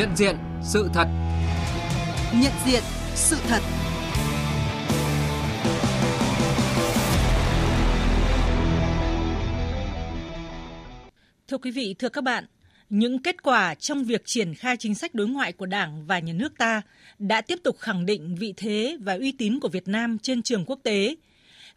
Nhận 0.00 0.16
diện 0.16 0.36
sự 0.62 0.90
thật. 0.94 1.08
Nhận 2.34 2.52
diện 2.66 2.82
sự 3.14 3.36
thật. 3.48 3.60
Thưa 11.48 11.58
quý 11.58 11.70
vị, 11.70 11.94
thưa 11.98 12.08
các 12.08 12.24
bạn, 12.24 12.44
những 12.90 13.22
kết 13.22 13.42
quả 13.42 13.74
trong 13.74 14.04
việc 14.04 14.22
triển 14.24 14.54
khai 14.54 14.76
chính 14.76 14.94
sách 14.94 15.14
đối 15.14 15.28
ngoại 15.28 15.52
của 15.52 15.66
Đảng 15.66 16.06
và 16.06 16.18
nhà 16.18 16.32
nước 16.32 16.58
ta 16.58 16.82
đã 17.18 17.40
tiếp 17.40 17.58
tục 17.64 17.76
khẳng 17.78 18.06
định 18.06 18.36
vị 18.38 18.54
thế 18.56 18.96
và 19.00 19.14
uy 19.14 19.32
tín 19.32 19.60
của 19.60 19.68
Việt 19.68 19.88
Nam 19.88 20.18
trên 20.18 20.42
trường 20.42 20.64
quốc 20.64 20.80
tế. 20.82 21.14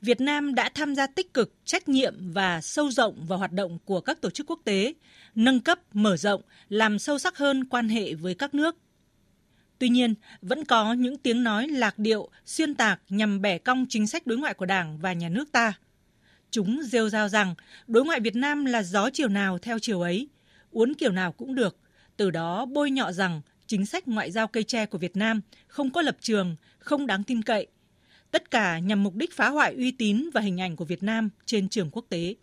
Việt 0.04 0.22
Nam 0.22 0.56
đã 0.56 0.70
tham 0.76 0.96
gia 0.96 1.08
tích 1.08 1.34
cực, 1.34 1.54
trách 1.66 1.90
nhiệm 1.90 2.32
và 2.34 2.62
sâu 2.62 2.92
rộng 2.92 3.26
vào 3.26 3.40
hoạt 3.40 3.52
động 3.52 3.80
của 3.86 4.02
các 4.02 4.22
tổ 4.22 4.30
chức 4.30 4.48
quốc 4.50 4.60
tế, 4.64 4.94
nâng 5.36 5.60
cấp, 5.60 5.80
mở 5.94 6.18
rộng, 6.18 6.42
làm 6.70 7.00
sâu 7.00 7.20
sắc 7.20 7.38
hơn 7.38 7.66
quan 7.66 7.90
hệ 7.90 8.14
với 8.14 8.36
các 8.36 8.54
nước. 8.54 8.78
Tuy 9.80 9.90
nhiên, 9.90 10.16
vẫn 10.42 10.66
có 10.66 10.94
những 10.94 11.18
tiếng 11.18 11.44
nói 11.44 11.68
lạc 11.68 12.00
điệu, 12.00 12.30
xuyên 12.46 12.76
tạc 12.76 13.00
nhằm 13.10 13.42
bẻ 13.42 13.58
cong 13.58 13.86
chính 13.90 14.08
sách 14.08 14.28
đối 14.28 14.38
ngoại 14.38 14.54
của 14.54 14.66
Đảng 14.66 14.98
và 14.98 15.14
nhà 15.14 15.30
nước 15.30 15.52
ta. 15.52 15.74
Chúng 16.52 16.82
rêu 16.84 17.10
rao 17.10 17.30
rằng 17.30 17.56
đối 17.88 18.06
ngoại 18.06 18.20
Việt 18.20 18.36
Nam 18.36 18.66
là 18.66 18.84
gió 18.84 19.10
chiều 19.14 19.28
nào 19.28 19.58
theo 19.58 19.80
chiều 19.80 20.02
ấy, 20.02 20.28
uốn 20.72 20.94
kiểu 20.94 21.12
nào 21.12 21.32
cũng 21.32 21.56
được, 21.56 21.78
từ 22.18 22.32
đó 22.32 22.66
bôi 22.66 22.92
nhọ 22.92 23.12
rằng 23.12 23.42
chính 23.68 23.86
sách 23.86 24.08
ngoại 24.08 24.32
giao 24.32 24.48
cây 24.48 24.64
tre 24.64 24.86
của 24.86 24.98
Việt 24.98 25.18
Nam 25.18 25.42
không 25.68 25.90
có 25.90 26.02
lập 26.02 26.18
trường, 26.22 26.56
không 26.80 27.08
đáng 27.08 27.24
tin 27.24 27.42
cậy. 27.42 27.68
Tất 28.34 28.52
cả 28.52 28.80
nhằm 28.80 29.04
mục 29.04 29.16
đích 29.16 29.34
phá 29.34 29.50
hoại 29.50 29.74
uy 29.74 29.92
tín 29.92 30.30
và 30.34 30.42
hình 30.42 30.62
ảnh 30.62 30.76
của 30.76 30.86
Việt 30.86 31.04
Nam 31.04 31.30
trên 31.46 31.70
trường 31.70 31.90
quốc 31.92 32.06
tế. 32.10 32.36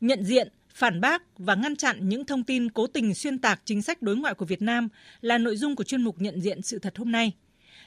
Nhận 0.00 0.24
diện, 0.24 0.48
phản 0.68 1.00
bác 1.00 1.38
và 1.38 1.54
ngăn 1.54 1.76
chặn 1.76 2.08
những 2.08 2.24
thông 2.24 2.44
tin 2.44 2.70
cố 2.70 2.86
tình 2.86 3.14
xuyên 3.14 3.38
tạc 3.38 3.62
chính 3.64 3.82
sách 3.82 4.02
đối 4.02 4.16
ngoại 4.16 4.34
của 4.34 4.44
Việt 4.44 4.62
Nam 4.62 4.88
là 5.20 5.38
nội 5.38 5.56
dung 5.56 5.76
của 5.76 5.84
chuyên 5.84 6.02
mục 6.02 6.20
nhận 6.20 6.40
diện 6.40 6.62
sự 6.62 6.78
thật 6.78 6.98
hôm 6.98 7.12
nay. 7.12 7.32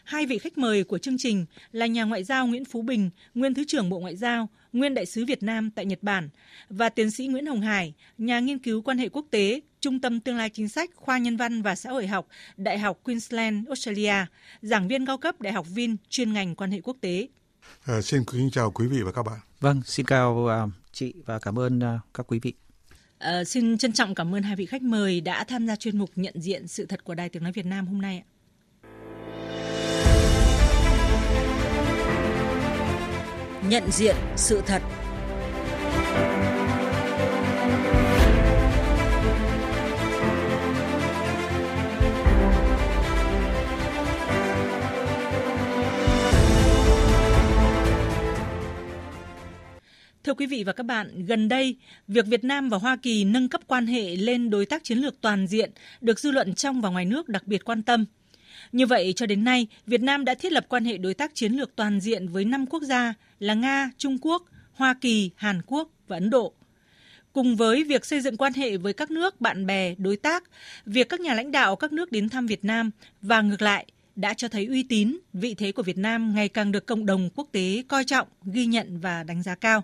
Hai 0.03 0.25
vị 0.25 0.37
khách 0.37 0.57
mời 0.57 0.83
của 0.83 0.97
chương 0.97 1.17
trình 1.17 1.45
là 1.71 1.85
nhà 1.85 2.03
ngoại 2.03 2.23
giao 2.23 2.47
Nguyễn 2.47 2.65
Phú 2.65 2.81
Bình, 2.81 3.09
nguyên 3.35 3.53
Thứ 3.53 3.63
trưởng 3.67 3.89
Bộ 3.89 3.99
Ngoại 3.99 4.15
giao, 4.15 4.49
nguyên 4.73 4.93
đại 4.93 5.05
sứ 5.05 5.25
Việt 5.25 5.43
Nam 5.43 5.71
tại 5.71 5.85
Nhật 5.85 6.03
Bản 6.03 6.29
và 6.69 6.89
tiến 6.89 7.11
sĩ 7.11 7.27
Nguyễn 7.27 7.45
Hồng 7.45 7.61
Hải, 7.61 7.93
nhà 8.17 8.39
nghiên 8.39 8.59
cứu 8.59 8.81
quan 8.81 8.97
hệ 8.97 9.09
quốc 9.09 9.25
tế, 9.31 9.61
Trung 9.85 9.99
tâm 9.99 10.19
Tương 10.19 10.37
lai 10.37 10.49
Chính 10.49 10.69
sách, 10.69 10.89
Khoa 10.95 11.17
Nhân 11.17 11.37
văn 11.37 11.61
và 11.61 11.75
Xã 11.75 11.89
hội 11.89 12.07
học, 12.07 12.27
Đại 12.57 12.79
học 12.79 12.99
Queensland, 13.03 13.67
Australia, 13.67 14.13
giảng 14.61 14.87
viên 14.87 15.05
cao 15.05 15.17
cấp 15.17 15.41
Đại 15.41 15.53
học 15.53 15.65
Vin, 15.69 15.95
chuyên 16.09 16.33
ngành 16.33 16.55
quan 16.55 16.71
hệ 16.71 16.81
quốc 16.81 16.97
tế. 17.01 17.27
À, 17.85 18.01
xin 18.01 18.23
kính 18.31 18.49
chào 18.51 18.71
quý 18.71 18.87
vị 18.87 19.01
và 19.01 19.11
các 19.11 19.23
bạn. 19.23 19.39
Vâng, 19.59 19.81
xin 19.85 20.05
chào 20.05 20.47
uh, 20.65 20.71
chị 20.91 21.13
và 21.25 21.39
cảm 21.39 21.59
ơn 21.59 21.79
uh, 21.79 22.01
các 22.13 22.27
quý 22.27 22.39
vị. 22.41 22.53
À, 23.17 23.43
xin 23.43 23.77
trân 23.77 23.91
trọng 23.91 24.15
cảm 24.15 24.35
ơn 24.35 24.43
hai 24.43 24.55
vị 24.55 24.65
khách 24.65 24.81
mời 24.81 25.21
đã 25.21 25.43
tham 25.43 25.67
gia 25.67 25.75
chuyên 25.75 25.97
mục 25.97 26.09
nhận 26.15 26.41
diện 26.41 26.67
sự 26.67 26.85
thật 26.85 27.03
của 27.03 27.15
Đài 27.15 27.29
Tiếng 27.29 27.43
Nói 27.43 27.51
Việt 27.51 27.65
Nam 27.65 27.87
hôm 27.87 28.01
nay. 28.01 28.23
Nhận 33.69 33.91
diện 33.91 34.15
sự 34.35 34.61
thật 34.65 34.81
Thưa 50.25 50.33
quý 50.33 50.45
vị 50.45 50.63
và 50.63 50.73
các 50.73 50.83
bạn, 50.83 51.25
gần 51.25 51.49
đây, 51.49 51.75
việc 52.07 52.25
Việt 52.25 52.43
Nam 52.43 52.69
và 52.69 52.77
Hoa 52.77 52.95
Kỳ 52.95 53.23
nâng 53.23 53.49
cấp 53.49 53.61
quan 53.67 53.87
hệ 53.87 54.15
lên 54.15 54.49
đối 54.49 54.65
tác 54.65 54.83
chiến 54.83 54.97
lược 54.97 55.21
toàn 55.21 55.47
diện 55.47 55.71
được 56.01 56.19
dư 56.19 56.31
luận 56.31 56.53
trong 56.53 56.81
và 56.81 56.89
ngoài 56.89 57.05
nước 57.05 57.29
đặc 57.29 57.47
biệt 57.47 57.65
quan 57.65 57.83
tâm. 57.83 58.05
Như 58.71 58.85
vậy, 58.85 59.13
cho 59.15 59.25
đến 59.25 59.43
nay, 59.43 59.67
Việt 59.87 60.01
Nam 60.01 60.25
đã 60.25 60.35
thiết 60.35 60.51
lập 60.51 60.65
quan 60.69 60.85
hệ 60.85 60.97
đối 60.97 61.13
tác 61.13 61.35
chiến 61.35 61.53
lược 61.53 61.75
toàn 61.75 61.99
diện 61.99 62.27
với 62.27 62.45
5 62.45 62.65
quốc 62.65 62.83
gia 62.83 63.13
là 63.39 63.53
Nga, 63.53 63.91
Trung 63.97 64.17
Quốc, 64.21 64.43
Hoa 64.73 64.93
Kỳ, 65.01 65.31
Hàn 65.35 65.61
Quốc 65.65 65.89
và 66.07 66.15
Ấn 66.17 66.29
Độ. 66.29 66.53
Cùng 67.33 67.55
với 67.55 67.83
việc 67.83 68.05
xây 68.05 68.21
dựng 68.21 68.37
quan 68.37 68.53
hệ 68.53 68.77
với 68.77 68.93
các 68.93 69.11
nước 69.11 69.41
bạn 69.41 69.65
bè, 69.65 69.95
đối 69.97 70.17
tác, 70.17 70.43
việc 70.85 71.09
các 71.09 71.19
nhà 71.19 71.33
lãnh 71.33 71.51
đạo 71.51 71.75
các 71.75 71.91
nước 71.91 72.11
đến 72.11 72.29
thăm 72.29 72.47
Việt 72.47 72.65
Nam 72.65 72.91
và 73.21 73.41
ngược 73.41 73.61
lại 73.61 73.85
đã 74.15 74.33
cho 74.33 74.47
thấy 74.47 74.65
uy 74.65 74.83
tín, 74.83 75.17
vị 75.33 75.55
thế 75.55 75.71
của 75.71 75.83
Việt 75.83 75.97
Nam 75.97 76.35
ngày 76.35 76.49
càng 76.49 76.71
được 76.71 76.85
cộng 76.85 77.05
đồng 77.05 77.29
quốc 77.35 77.47
tế 77.51 77.83
coi 77.87 78.03
trọng, 78.03 78.27
ghi 78.45 78.65
nhận 78.65 78.99
và 78.99 79.23
đánh 79.23 79.43
giá 79.43 79.55
cao. 79.55 79.83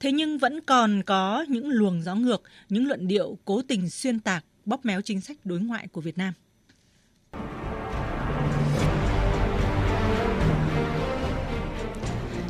Thế 0.00 0.12
nhưng 0.12 0.38
vẫn 0.38 0.60
còn 0.60 1.02
có 1.02 1.44
những 1.48 1.68
luồng 1.68 2.02
gió 2.02 2.14
ngược, 2.14 2.42
những 2.68 2.86
luận 2.88 3.08
điệu 3.08 3.38
cố 3.44 3.62
tình 3.68 3.90
xuyên 3.90 4.20
tạc, 4.20 4.44
bóp 4.64 4.84
méo 4.84 5.00
chính 5.00 5.20
sách 5.20 5.36
đối 5.44 5.60
ngoại 5.60 5.88
của 5.92 6.00
Việt 6.00 6.18
Nam. 6.18 6.32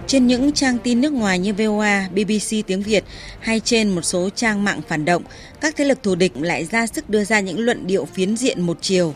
Trên 0.07 0.27
những 0.27 0.53
trang 0.53 0.79
tin 0.79 1.01
nước 1.01 1.13
ngoài 1.13 1.39
như 1.39 1.55
VOA, 1.55 2.09
BBC 2.11 2.67
tiếng 2.67 2.83
Việt 2.83 3.05
hay 3.41 3.61
trên 3.61 3.89
một 3.95 4.03
số 4.03 4.31
trang 4.31 4.65
mạng 4.65 4.81
phản 4.89 5.05
động, 5.05 5.23
các 5.61 5.77
thế 5.77 5.85
lực 5.85 6.03
thù 6.03 6.15
địch 6.15 6.33
lại 6.37 6.65
ra 6.65 6.87
sức 6.87 7.11
đưa 7.11 7.25
ra 7.25 7.41
những 7.41 7.61
luận 7.61 7.87
điệu 7.87 8.05
phiến 8.05 8.37
diện 8.37 8.61
một 8.61 8.79
chiều. 8.81 9.15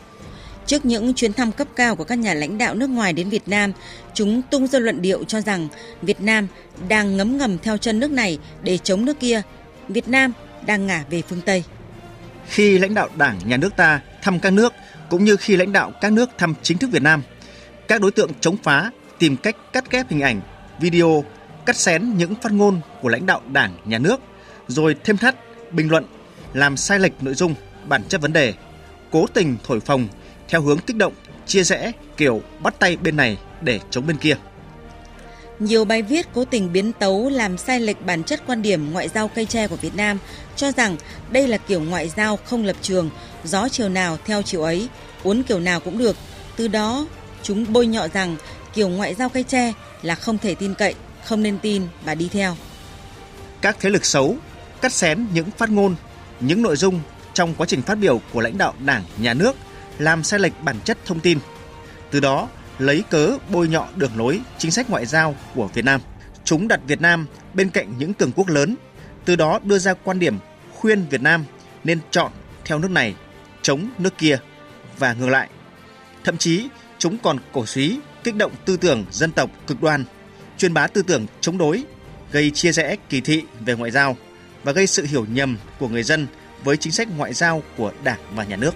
Trước 0.70 0.86
những 0.86 1.14
chuyến 1.14 1.32
thăm 1.32 1.52
cấp 1.52 1.68
cao 1.76 1.96
của 1.96 2.04
các 2.04 2.18
nhà 2.18 2.34
lãnh 2.34 2.58
đạo 2.58 2.74
nước 2.74 2.90
ngoài 2.90 3.12
đến 3.12 3.28
Việt 3.28 3.48
Nam, 3.48 3.72
chúng 4.14 4.42
tung 4.50 4.66
ra 4.66 4.78
luận 4.78 5.02
điệu 5.02 5.24
cho 5.24 5.40
rằng 5.40 5.68
Việt 6.02 6.20
Nam 6.20 6.46
đang 6.88 7.16
ngấm 7.16 7.38
ngầm 7.38 7.58
theo 7.58 7.76
chân 7.76 8.00
nước 8.00 8.10
này 8.10 8.38
để 8.62 8.78
chống 8.78 9.04
nước 9.04 9.20
kia. 9.20 9.42
Việt 9.88 10.08
Nam 10.08 10.32
đang 10.66 10.86
ngả 10.86 11.04
về 11.10 11.22
phương 11.28 11.40
Tây. 11.40 11.64
Khi 12.48 12.78
lãnh 12.78 12.94
đạo 12.94 13.08
Đảng, 13.16 13.38
Nhà 13.44 13.56
nước 13.56 13.76
ta 13.76 14.00
thăm 14.22 14.40
các 14.40 14.52
nước 14.52 14.72
cũng 15.08 15.24
như 15.24 15.36
khi 15.36 15.56
lãnh 15.56 15.72
đạo 15.72 15.92
các 16.00 16.12
nước 16.12 16.30
thăm 16.38 16.54
chính 16.62 16.78
thức 16.78 16.90
Việt 16.90 17.02
Nam, 17.02 17.22
các 17.88 18.00
đối 18.00 18.10
tượng 18.10 18.30
chống 18.40 18.56
phá 18.62 18.90
tìm 19.18 19.36
cách 19.36 19.56
cắt 19.72 19.90
ghép 19.90 20.10
hình 20.10 20.20
ảnh, 20.20 20.40
video, 20.80 21.24
cắt 21.66 21.76
xén 21.76 22.14
những 22.16 22.34
phát 22.34 22.52
ngôn 22.52 22.80
của 23.02 23.08
lãnh 23.08 23.26
đạo 23.26 23.40
Đảng, 23.52 23.76
Nhà 23.84 23.98
nước, 23.98 24.20
rồi 24.68 24.96
thêm 25.04 25.16
thắt, 25.16 25.34
bình 25.72 25.90
luận, 25.90 26.04
làm 26.54 26.76
sai 26.76 26.98
lệch 26.98 27.22
nội 27.22 27.34
dung, 27.34 27.54
bản 27.88 28.02
chất 28.08 28.20
vấn 28.20 28.32
đề, 28.32 28.54
cố 29.10 29.26
tình 29.34 29.56
thổi 29.64 29.80
phồng 29.80 30.08
theo 30.50 30.62
hướng 30.62 30.78
kích 30.78 30.96
động, 30.96 31.12
chia 31.46 31.62
rẽ 31.62 31.92
kiểu 32.16 32.42
bắt 32.60 32.74
tay 32.78 32.96
bên 32.96 33.16
này 33.16 33.38
để 33.60 33.80
chống 33.90 34.06
bên 34.06 34.16
kia. 34.16 34.36
Nhiều 35.58 35.84
bài 35.84 36.02
viết 36.02 36.26
cố 36.34 36.44
tình 36.44 36.72
biến 36.72 36.92
tấu 36.92 37.28
làm 37.28 37.58
sai 37.58 37.80
lệch 37.80 38.06
bản 38.06 38.24
chất 38.24 38.42
quan 38.46 38.62
điểm 38.62 38.92
ngoại 38.92 39.08
giao 39.08 39.28
cây 39.28 39.46
tre 39.46 39.68
của 39.68 39.76
Việt 39.76 39.96
Nam, 39.96 40.18
cho 40.56 40.72
rằng 40.72 40.96
đây 41.30 41.48
là 41.48 41.56
kiểu 41.56 41.80
ngoại 41.80 42.08
giao 42.08 42.36
không 42.36 42.64
lập 42.64 42.76
trường, 42.82 43.10
gió 43.44 43.68
chiều 43.68 43.88
nào 43.88 44.18
theo 44.24 44.42
chiều 44.42 44.62
ấy, 44.62 44.88
uốn 45.22 45.42
kiểu 45.42 45.60
nào 45.60 45.80
cũng 45.80 45.98
được. 45.98 46.16
Từ 46.56 46.68
đó, 46.68 47.06
chúng 47.42 47.72
bôi 47.72 47.86
nhọ 47.86 48.08
rằng 48.08 48.36
kiểu 48.74 48.88
ngoại 48.88 49.14
giao 49.14 49.28
cây 49.28 49.42
tre 49.42 49.72
là 50.02 50.14
không 50.14 50.38
thể 50.38 50.54
tin 50.54 50.74
cậy, 50.74 50.94
không 51.24 51.42
nên 51.42 51.58
tin 51.58 51.82
và 52.04 52.14
đi 52.14 52.28
theo. 52.32 52.56
Các 53.60 53.76
thế 53.80 53.90
lực 53.90 54.04
xấu 54.04 54.36
cắt 54.80 54.92
xén 54.92 55.26
những 55.34 55.50
phát 55.50 55.70
ngôn, 55.70 55.94
những 56.40 56.62
nội 56.62 56.76
dung 56.76 57.00
trong 57.34 57.54
quá 57.54 57.66
trình 57.66 57.82
phát 57.82 57.94
biểu 57.94 58.20
của 58.32 58.40
lãnh 58.40 58.58
đạo 58.58 58.74
Đảng, 58.84 59.02
Nhà 59.18 59.34
nước 59.34 59.56
làm 60.00 60.22
sai 60.22 60.40
lệch 60.40 60.62
bản 60.62 60.76
chất 60.84 60.98
thông 61.04 61.20
tin. 61.20 61.38
Từ 62.10 62.20
đó, 62.20 62.48
lấy 62.78 63.04
cớ 63.10 63.38
bôi 63.50 63.68
nhọ 63.68 63.88
đường 63.96 64.16
lối 64.16 64.40
chính 64.58 64.70
sách 64.70 64.90
ngoại 64.90 65.06
giao 65.06 65.34
của 65.54 65.68
Việt 65.74 65.84
Nam. 65.84 66.00
Chúng 66.44 66.68
đặt 66.68 66.80
Việt 66.86 67.00
Nam 67.00 67.26
bên 67.54 67.70
cạnh 67.70 67.98
những 67.98 68.14
cường 68.14 68.32
quốc 68.32 68.48
lớn, 68.48 68.76
từ 69.24 69.36
đó 69.36 69.58
đưa 69.64 69.78
ra 69.78 69.94
quan 69.94 70.18
điểm 70.18 70.38
khuyên 70.74 71.06
Việt 71.10 71.22
Nam 71.22 71.44
nên 71.84 71.98
chọn 72.10 72.32
theo 72.64 72.78
nước 72.78 72.90
này, 72.90 73.14
chống 73.62 73.88
nước 73.98 74.18
kia 74.18 74.38
và 74.98 75.12
ngược 75.12 75.28
lại. 75.28 75.48
Thậm 76.24 76.36
chí, 76.36 76.68
chúng 76.98 77.18
còn 77.18 77.38
cổ 77.52 77.66
suý 77.66 78.00
kích 78.24 78.36
động 78.36 78.52
tư 78.64 78.76
tưởng 78.76 79.04
dân 79.10 79.32
tộc 79.32 79.50
cực 79.66 79.82
đoan, 79.82 80.04
truyền 80.58 80.74
bá 80.74 80.86
tư 80.86 81.02
tưởng 81.02 81.26
chống 81.40 81.58
đối, 81.58 81.84
gây 82.32 82.50
chia 82.50 82.72
rẽ 82.72 82.96
kỳ 83.08 83.20
thị 83.20 83.42
về 83.60 83.74
ngoại 83.74 83.90
giao 83.90 84.16
và 84.64 84.72
gây 84.72 84.86
sự 84.86 85.04
hiểu 85.04 85.26
nhầm 85.32 85.56
của 85.78 85.88
người 85.88 86.02
dân 86.02 86.26
với 86.64 86.76
chính 86.76 86.92
sách 86.92 87.08
ngoại 87.16 87.34
giao 87.34 87.62
của 87.76 87.92
Đảng 88.04 88.20
và 88.34 88.44
Nhà 88.44 88.56
nước. 88.56 88.74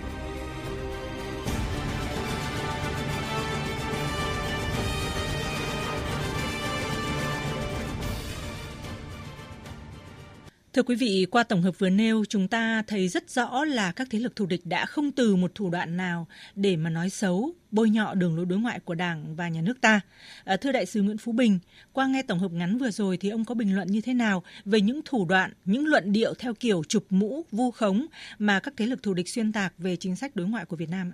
Thưa 10.75 10.82
quý 10.82 10.94
vị, 10.94 11.26
qua 11.31 11.43
tổng 11.43 11.62
hợp 11.62 11.79
vừa 11.79 11.91
nêu, 11.91 12.25
chúng 12.29 12.49
ta 12.49 12.82
thấy 12.87 13.09
rất 13.09 13.31
rõ 13.31 13.65
là 13.65 13.93
các 13.93 14.09
thế 14.11 14.19
lực 14.19 14.37
thù 14.37 14.47
địch 14.47 14.61
đã 14.65 14.87
không 14.87 15.12
từ 15.12 15.37
một 15.37 15.55
thủ 15.55 15.71
đoạn 15.71 15.97
nào 15.97 16.26
để 16.55 16.76
mà 16.76 16.91
nói 16.91 17.11
xấu, 17.11 17.53
bôi 17.71 17.91
nhọ 17.91 18.15
đường 18.15 18.37
lối 18.37 18.47
đối 18.47 18.59
ngoại 18.59 18.81
của 18.81 18.94
Đảng 18.94 19.37
và 19.37 19.49
nhà 19.49 19.61
nước 19.61 19.81
ta. 19.81 20.00
À, 20.44 20.56
thưa 20.56 20.73
đại 20.73 20.87
sứ 20.87 21.03
Nguyễn 21.03 21.19
Phú 21.19 21.32
Bình, 21.32 21.59
qua 21.93 22.06
nghe 22.06 22.23
tổng 22.23 22.38
hợp 22.38 22.53
ngắn 22.53 22.79
vừa 22.79 22.91
rồi 22.91 23.17
thì 23.17 23.29
ông 23.29 23.44
có 23.44 23.55
bình 23.55 23.75
luận 23.75 23.88
như 23.91 24.00
thế 24.00 24.15
nào 24.15 24.43
về 24.65 24.81
những 24.81 25.00
thủ 25.05 25.25
đoạn, 25.25 25.53
những 25.65 25.87
luận 25.87 26.12
điệu 26.12 26.35
theo 26.38 26.55
kiểu 26.55 26.82
chụp 26.88 27.05
mũ, 27.11 27.44
vu 27.53 27.71
khống 27.71 28.06
mà 28.38 28.61
các 28.61 28.75
thế 28.76 28.87
lực 28.87 29.03
thù 29.03 29.15
địch 29.15 29.29
xuyên 29.29 29.53
tạc 29.53 29.73
về 29.79 29.97
chính 29.97 30.17
sách 30.17 30.37
đối 30.37 30.47
ngoại 30.47 30.65
của 30.65 30.76
Việt 30.76 30.91
Nam? 30.91 31.12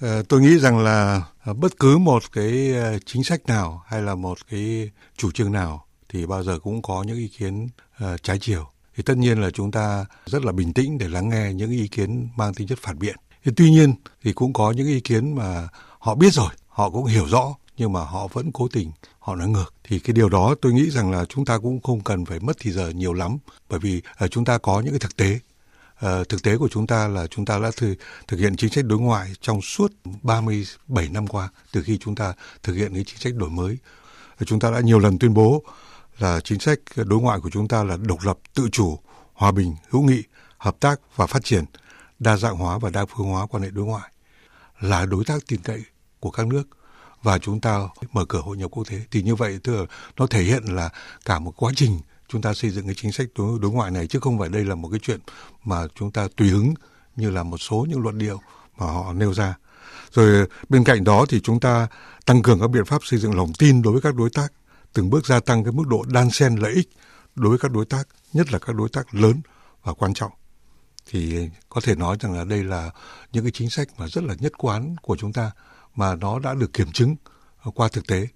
À, 0.00 0.22
tôi 0.28 0.40
nghĩ 0.40 0.58
rằng 0.58 0.78
là 0.78 1.22
bất 1.56 1.78
cứ 1.78 1.98
một 1.98 2.32
cái 2.32 2.72
ờ, 2.72 2.98
chính 2.98 3.24
sách 3.24 3.46
nào 3.46 3.82
hay 3.86 4.02
là 4.02 4.14
một 4.14 4.38
cái 4.50 4.90
chủ 5.16 5.32
trương 5.32 5.52
nào 5.52 5.87
thì 6.08 6.26
bao 6.26 6.42
giờ 6.42 6.58
cũng 6.58 6.82
có 6.82 7.02
những 7.02 7.16
ý 7.16 7.28
kiến 7.28 7.68
uh, 8.04 8.22
trái 8.22 8.38
chiều. 8.40 8.66
Thì 8.96 9.02
tất 9.02 9.16
nhiên 9.16 9.40
là 9.40 9.50
chúng 9.50 9.70
ta 9.70 10.06
rất 10.26 10.44
là 10.44 10.52
bình 10.52 10.72
tĩnh 10.72 10.98
để 10.98 11.08
lắng 11.08 11.28
nghe 11.28 11.52
những 11.52 11.70
ý 11.70 11.88
kiến 11.88 12.28
mang 12.36 12.54
tính 12.54 12.68
chất 12.68 12.78
phản 12.82 12.98
biện. 12.98 13.16
Thì 13.44 13.52
tuy 13.56 13.70
nhiên 13.70 13.94
thì 14.22 14.32
cũng 14.32 14.52
có 14.52 14.70
những 14.70 14.86
ý 14.86 15.00
kiến 15.00 15.34
mà 15.34 15.68
họ 15.98 16.14
biết 16.14 16.34
rồi, 16.34 16.50
họ 16.68 16.90
cũng 16.90 17.04
hiểu 17.04 17.26
rõ 17.26 17.54
nhưng 17.78 17.92
mà 17.92 18.00
họ 18.00 18.28
vẫn 18.32 18.52
cố 18.52 18.68
tình 18.68 18.92
họ 19.18 19.34
nói 19.34 19.48
ngược 19.48 19.74
thì 19.84 19.98
cái 19.98 20.14
điều 20.14 20.28
đó 20.28 20.54
tôi 20.62 20.72
nghĩ 20.72 20.90
rằng 20.90 21.10
là 21.10 21.24
chúng 21.24 21.44
ta 21.44 21.58
cũng 21.58 21.80
không 21.80 22.00
cần 22.00 22.24
phải 22.24 22.40
mất 22.40 22.56
thì 22.60 22.70
giờ 22.72 22.90
nhiều 22.90 23.12
lắm 23.12 23.38
bởi 23.68 23.78
vì 23.80 24.02
uh, 24.24 24.30
chúng 24.30 24.44
ta 24.44 24.58
có 24.58 24.80
những 24.80 24.92
cái 24.92 24.98
thực 24.98 25.16
tế 25.16 25.38
uh, 26.06 26.28
thực 26.28 26.42
tế 26.42 26.56
của 26.56 26.68
chúng 26.68 26.86
ta 26.86 27.08
là 27.08 27.26
chúng 27.26 27.44
ta 27.44 27.58
đã 27.58 27.70
thực, 27.76 27.94
thực 28.28 28.40
hiện 28.40 28.56
chính 28.56 28.70
sách 28.70 28.84
đối 28.84 28.98
ngoại 28.98 29.32
trong 29.40 29.62
suốt 29.62 29.92
37 30.22 31.08
năm 31.08 31.26
qua 31.26 31.48
từ 31.72 31.82
khi 31.82 31.98
chúng 31.98 32.14
ta 32.14 32.32
thực 32.62 32.74
hiện 32.74 32.94
cái 32.94 33.04
chính 33.04 33.18
sách 33.18 33.34
đổi 33.34 33.50
mới 33.50 33.78
uh, 34.42 34.48
chúng 34.48 34.60
ta 34.60 34.70
đã 34.70 34.80
nhiều 34.80 34.98
lần 34.98 35.18
tuyên 35.18 35.34
bố 35.34 35.62
là 36.18 36.40
chính 36.40 36.60
sách 36.60 36.78
đối 36.96 37.20
ngoại 37.20 37.40
của 37.40 37.50
chúng 37.50 37.68
ta 37.68 37.84
là 37.84 37.96
độc 37.96 38.18
lập 38.22 38.38
tự 38.54 38.68
chủ 38.72 38.98
hòa 39.32 39.52
bình 39.52 39.76
hữu 39.90 40.02
nghị 40.02 40.22
hợp 40.58 40.76
tác 40.80 41.00
và 41.16 41.26
phát 41.26 41.44
triển 41.44 41.64
đa 42.18 42.36
dạng 42.36 42.56
hóa 42.56 42.78
và 42.78 42.90
đa 42.90 43.06
phương 43.06 43.26
hóa 43.26 43.46
quan 43.46 43.62
hệ 43.62 43.70
đối 43.70 43.84
ngoại 43.84 44.12
là 44.80 45.06
đối 45.06 45.24
tác 45.24 45.46
tin 45.46 45.60
cậy 45.60 45.82
của 46.20 46.30
các 46.30 46.46
nước 46.46 46.62
và 47.22 47.38
chúng 47.38 47.60
ta 47.60 47.78
mở 48.12 48.24
cửa 48.24 48.40
hội 48.40 48.56
nhập 48.56 48.70
quốc 48.70 48.88
tế. 48.88 49.00
Thì 49.10 49.22
như 49.22 49.34
vậy 49.34 49.58
tức 49.62 49.76
là 49.76 49.86
nó 50.16 50.26
thể 50.26 50.42
hiện 50.42 50.64
là 50.64 50.90
cả 51.24 51.38
một 51.38 51.52
quá 51.56 51.72
trình 51.76 52.00
chúng 52.28 52.42
ta 52.42 52.54
xây 52.54 52.70
dựng 52.70 52.86
cái 52.86 52.94
chính 52.94 53.12
sách 53.12 53.26
đối, 53.38 53.58
đối 53.58 53.70
ngoại 53.70 53.90
này 53.90 54.06
chứ 54.06 54.20
không 54.20 54.38
phải 54.38 54.48
đây 54.48 54.64
là 54.64 54.74
một 54.74 54.88
cái 54.88 55.00
chuyện 55.02 55.20
mà 55.64 55.86
chúng 55.94 56.10
ta 56.10 56.28
tùy 56.36 56.48
hứng 56.48 56.74
như 57.16 57.30
là 57.30 57.42
một 57.42 57.58
số 57.58 57.86
những 57.88 58.00
luận 58.00 58.18
điệu 58.18 58.40
mà 58.78 58.86
họ 58.86 59.12
nêu 59.12 59.34
ra. 59.34 59.54
Rồi 60.12 60.46
bên 60.68 60.84
cạnh 60.84 61.04
đó 61.04 61.26
thì 61.28 61.40
chúng 61.40 61.60
ta 61.60 61.86
tăng 62.26 62.42
cường 62.42 62.60
các 62.60 62.70
biện 62.70 62.84
pháp 62.84 63.04
xây 63.04 63.18
dựng 63.18 63.36
lòng 63.36 63.52
tin 63.58 63.82
đối 63.82 63.92
với 63.92 64.02
các 64.02 64.14
đối 64.14 64.30
tác 64.30 64.52
từng 64.98 65.10
bước 65.10 65.26
gia 65.26 65.40
tăng 65.40 65.64
cái 65.64 65.72
mức 65.72 65.86
độ 65.86 66.04
đan 66.08 66.30
xen 66.30 66.56
lợi 66.56 66.72
ích 66.72 66.88
đối 67.34 67.50
với 67.50 67.58
các 67.58 67.70
đối 67.72 67.84
tác 67.84 68.08
nhất 68.32 68.52
là 68.52 68.58
các 68.58 68.76
đối 68.76 68.88
tác 68.88 69.14
lớn 69.14 69.40
và 69.82 69.92
quan 69.92 70.14
trọng 70.14 70.32
thì 71.06 71.48
có 71.68 71.80
thể 71.84 71.94
nói 71.94 72.16
rằng 72.20 72.32
là 72.32 72.44
đây 72.44 72.64
là 72.64 72.90
những 73.32 73.44
cái 73.44 73.50
chính 73.54 73.70
sách 73.70 73.88
mà 73.98 74.08
rất 74.08 74.24
là 74.24 74.34
nhất 74.38 74.52
quán 74.58 74.96
của 75.02 75.16
chúng 75.16 75.32
ta 75.32 75.50
mà 75.96 76.14
nó 76.14 76.38
đã 76.38 76.54
được 76.54 76.72
kiểm 76.72 76.92
chứng 76.92 77.16
qua 77.74 77.88
thực 77.88 78.06
tế. 78.06 78.28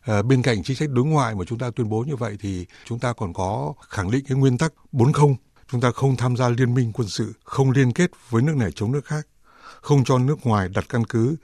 À, 0.00 0.22
bên 0.22 0.42
cạnh 0.42 0.62
chính 0.62 0.76
sách 0.76 0.90
đối 0.90 1.04
ngoại 1.04 1.34
mà 1.34 1.44
chúng 1.44 1.58
ta 1.58 1.70
tuyên 1.76 1.88
bố 1.88 2.04
như 2.06 2.16
vậy 2.16 2.36
thì 2.40 2.66
chúng 2.84 2.98
ta 2.98 3.12
còn 3.12 3.32
có 3.32 3.74
khẳng 3.88 4.10
định 4.10 4.24
cái 4.28 4.38
nguyên 4.38 4.58
tắc 4.58 4.72
40. 4.92 5.36
Chúng 5.70 5.80
ta 5.80 5.90
không 5.90 6.16
tham 6.16 6.36
gia 6.36 6.48
liên 6.48 6.74
minh 6.74 6.92
quân 6.92 7.08
sự, 7.08 7.32
không 7.44 7.70
liên 7.70 7.92
kết 7.92 8.10
với 8.30 8.42
nước 8.42 8.56
này 8.56 8.70
chống 8.74 8.92
nước 8.92 9.04
khác, 9.04 9.26
không 9.80 10.04
cho 10.04 10.18
nước 10.18 10.46
ngoài 10.46 10.68
đặt 10.68 10.84
căn 10.88 11.04
cứ 11.04 11.36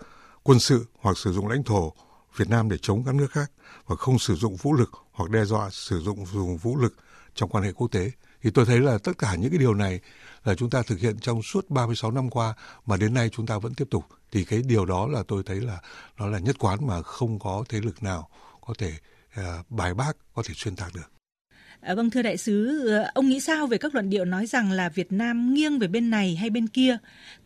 quân 0.43 0.59
sự 0.59 0.87
hoặc 1.01 1.19
sử 1.19 1.33
dụng 1.33 1.49
lãnh 1.49 1.63
thổ 1.63 1.93
Việt 2.37 2.49
Nam 2.49 2.69
để 2.69 2.77
chống 2.83 3.05
các 3.05 3.15
nước 3.15 3.31
khác 3.31 3.53
và 3.87 3.97
không 3.97 4.19
sử 4.19 4.35
dụng 4.35 4.57
vũ 4.57 4.73
lực 4.73 4.91
hoặc 5.13 5.31
đe 5.31 5.45
dọa 5.45 5.71
sử 5.71 6.01
dụng 6.01 6.27
dùng 6.27 6.57
vũ 6.57 6.77
lực 6.77 6.95
trong 7.35 7.51
quan 7.51 7.65
hệ 7.65 7.73
quốc 7.73 7.89
tế. 7.93 8.11
Thì 8.43 8.51
tôi 8.51 8.65
thấy 8.65 8.81
là 8.81 8.99
tất 8.99 9.13
cả 9.19 9.35
những 9.35 9.51
cái 9.51 9.59
điều 9.59 9.75
này 9.75 10.01
là 10.45 10.55
chúng 10.55 10.71
ta 10.71 10.83
thực 10.83 10.99
hiện 10.99 11.19
trong 11.21 11.43
suốt 11.43 11.71
36 11.71 12.11
năm 12.11 12.31
qua 12.31 12.55
mà 12.87 12.97
đến 12.97 13.15
nay 13.15 13.31
chúng 13.33 13.47
ta 13.47 13.59
vẫn 13.59 13.75
tiếp 13.75 13.89
tục 13.91 14.05
thì 14.33 14.45
cái 14.45 14.63
điều 14.63 14.85
đó 14.85 15.07
là 15.07 15.23
tôi 15.29 15.43
thấy 15.47 15.61
là 15.61 15.81
nó 16.19 16.27
là 16.27 16.39
nhất 16.39 16.57
quán 16.59 16.87
mà 16.87 17.03
không 17.03 17.39
có 17.39 17.65
thế 17.69 17.81
lực 17.81 18.03
nào 18.03 18.29
có 18.67 18.75
thể 18.79 18.93
uh, 19.41 19.71
bài 19.71 19.95
bác 19.95 20.17
có 20.35 20.43
thể 20.47 20.55
xuyên 20.57 20.77
tạc 20.77 20.95
được. 20.95 21.14
À, 21.85 21.95
vâng 21.95 22.11
thưa 22.11 22.23
đại 22.23 22.37
sứ, 22.37 22.89
ờ, 22.89 23.11
ông 23.15 23.29
nghĩ 23.29 23.41
sao 23.41 23.67
về 23.67 23.79
các 23.79 23.95
luận 23.95 24.11
điệu 24.11 24.25
nói 24.25 24.47
rằng 24.47 24.73
là 24.73 24.89
Việt 24.89 25.13
Nam 25.13 25.55
nghiêng 25.55 25.79
về 25.79 25.89
bên 25.89 26.11
này 26.11 26.37
hay 26.37 26.51
bên 26.51 26.67
kia, 26.67 26.97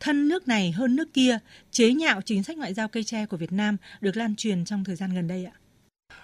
thân 0.00 0.28
nước 0.28 0.48
này 0.48 0.72
hơn 0.72 0.96
nước 0.96 1.14
kia, 1.14 1.38
chế 1.70 1.92
nhạo 1.92 2.20
chính 2.20 2.42
sách 2.42 2.58
ngoại 2.58 2.74
giao 2.74 2.88
cây 2.88 3.04
tre 3.04 3.26
của 3.26 3.36
Việt 3.36 3.52
Nam 3.52 3.76
được 4.00 4.16
lan 4.16 4.36
truyền 4.36 4.64
trong 4.64 4.84
thời 4.84 4.96
gian 4.96 5.14
gần 5.14 5.28
đây 5.28 5.44
ạ? 5.44 5.52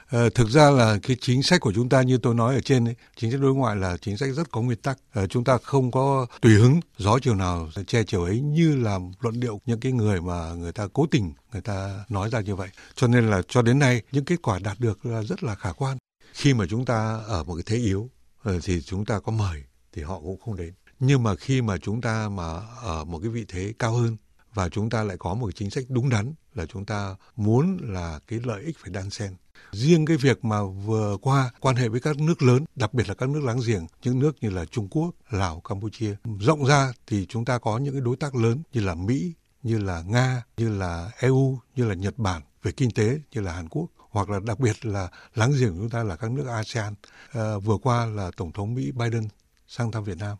À, 0.06 0.28
thực 0.34 0.48
ra 0.48 0.70
là 0.70 0.98
cái 1.02 1.16
chính 1.20 1.42
sách 1.42 1.60
của 1.60 1.72
chúng 1.72 1.88
ta 1.88 2.02
như 2.02 2.18
tôi 2.18 2.34
nói 2.34 2.54
ở 2.54 2.60
trên 2.60 2.84
ấy, 2.88 2.94
chính 3.16 3.30
sách 3.30 3.40
đối 3.40 3.54
ngoại 3.54 3.76
là 3.76 3.96
chính 3.96 4.16
sách 4.16 4.28
rất 4.36 4.50
có 4.50 4.62
nguyên 4.62 4.78
tắc. 4.78 4.98
À, 5.12 5.26
chúng 5.26 5.44
ta 5.44 5.58
không 5.62 5.90
có 5.90 6.26
tùy 6.40 6.54
hứng 6.54 6.80
gió 6.98 7.18
chiều 7.22 7.34
nào 7.34 7.70
che 7.86 8.02
chiều 8.02 8.24
ấy 8.24 8.40
như 8.40 8.76
là 8.76 8.98
luận 9.20 9.40
điệu 9.40 9.60
những 9.66 9.80
cái 9.80 9.92
người 9.92 10.20
mà 10.20 10.54
người 10.54 10.72
ta 10.72 10.86
cố 10.92 11.06
tình 11.10 11.32
người 11.52 11.62
ta 11.62 12.04
nói 12.08 12.30
ra 12.30 12.40
như 12.40 12.56
vậy. 12.56 12.68
Cho 12.94 13.06
nên 13.06 13.30
là 13.30 13.42
cho 13.48 13.62
đến 13.62 13.78
nay 13.78 14.02
những 14.12 14.24
kết 14.24 14.42
quả 14.42 14.58
đạt 14.58 14.80
được 14.80 15.06
là 15.06 15.22
rất 15.22 15.42
là 15.42 15.54
khả 15.54 15.72
quan. 15.72 15.96
Khi 16.34 16.54
mà 16.54 16.64
chúng 16.70 16.84
ta 16.84 17.20
ở 17.26 17.44
một 17.44 17.54
cái 17.54 17.62
thế 17.66 17.76
yếu 17.76 18.10
ờ, 18.42 18.60
thì 18.62 18.82
chúng 18.82 19.04
ta 19.04 19.20
có 19.20 19.32
mời 19.32 19.64
thì 19.92 20.02
họ 20.02 20.20
cũng 20.20 20.40
không 20.40 20.56
đến. 20.56 20.74
Nhưng 21.00 21.22
mà 21.22 21.36
khi 21.36 21.62
mà 21.62 21.78
chúng 21.78 22.00
ta 22.00 22.28
mà 22.28 22.60
ở 22.82 23.04
một 23.04 23.18
cái 23.18 23.28
vị 23.28 23.44
thế 23.48 23.74
cao 23.78 23.92
hơn 23.92 24.16
và 24.54 24.68
chúng 24.68 24.90
ta 24.90 25.02
lại 25.02 25.16
có 25.18 25.34
một 25.34 25.50
chính 25.54 25.70
sách 25.70 25.84
đúng 25.88 26.08
đắn 26.08 26.34
là 26.54 26.66
chúng 26.66 26.84
ta 26.84 27.16
muốn 27.36 27.78
là 27.82 28.20
cái 28.28 28.40
lợi 28.44 28.62
ích 28.62 28.76
phải 28.78 28.90
đan 28.90 29.10
xen 29.10 29.36
riêng 29.72 30.06
cái 30.06 30.16
việc 30.16 30.44
mà 30.44 30.64
vừa 30.64 31.16
qua 31.22 31.50
quan 31.60 31.76
hệ 31.76 31.88
với 31.88 32.00
các 32.00 32.18
nước 32.18 32.42
lớn, 32.42 32.64
đặc 32.76 32.94
biệt 32.94 33.08
là 33.08 33.14
các 33.14 33.28
nước 33.28 33.40
láng 33.44 33.60
giềng, 33.66 33.86
những 34.02 34.18
nước 34.18 34.36
như 34.40 34.50
là 34.50 34.64
Trung 34.64 34.88
Quốc, 34.88 35.10
Lào, 35.30 35.60
Campuchia, 35.60 36.16
rộng 36.40 36.64
ra 36.64 36.92
thì 37.06 37.26
chúng 37.26 37.44
ta 37.44 37.58
có 37.58 37.78
những 37.78 37.94
cái 37.94 38.00
đối 38.00 38.16
tác 38.16 38.34
lớn 38.34 38.62
như 38.72 38.80
là 38.80 38.94
Mỹ, 38.94 39.32
như 39.62 39.78
là 39.78 40.02
Nga, 40.02 40.42
như 40.56 40.78
là 40.78 41.10
EU 41.18 41.58
như 41.76 41.84
là 41.84 41.94
Nhật 41.94 42.18
Bản 42.18 42.42
về 42.62 42.72
kinh 42.72 42.90
tế, 42.90 43.20
như 43.30 43.40
là 43.40 43.52
Hàn 43.52 43.68
Quốc 43.68 43.86
hoặc 44.14 44.30
là 44.30 44.40
đặc 44.40 44.60
biệt 44.60 44.86
là 44.86 45.08
láng 45.34 45.52
giềng 45.60 45.72
của 45.74 45.78
chúng 45.78 45.90
ta 45.90 46.02
là 46.02 46.16
các 46.16 46.30
nước 46.30 46.46
ASEAN. 46.46 46.94
À, 47.32 47.58
vừa 47.58 47.76
qua 47.76 48.06
là 48.06 48.30
tổng 48.36 48.52
thống 48.52 48.74
Mỹ 48.74 48.92
Biden 48.92 49.28
sang 49.68 49.92
thăm 49.92 50.04
Việt 50.04 50.18
Nam. 50.18 50.36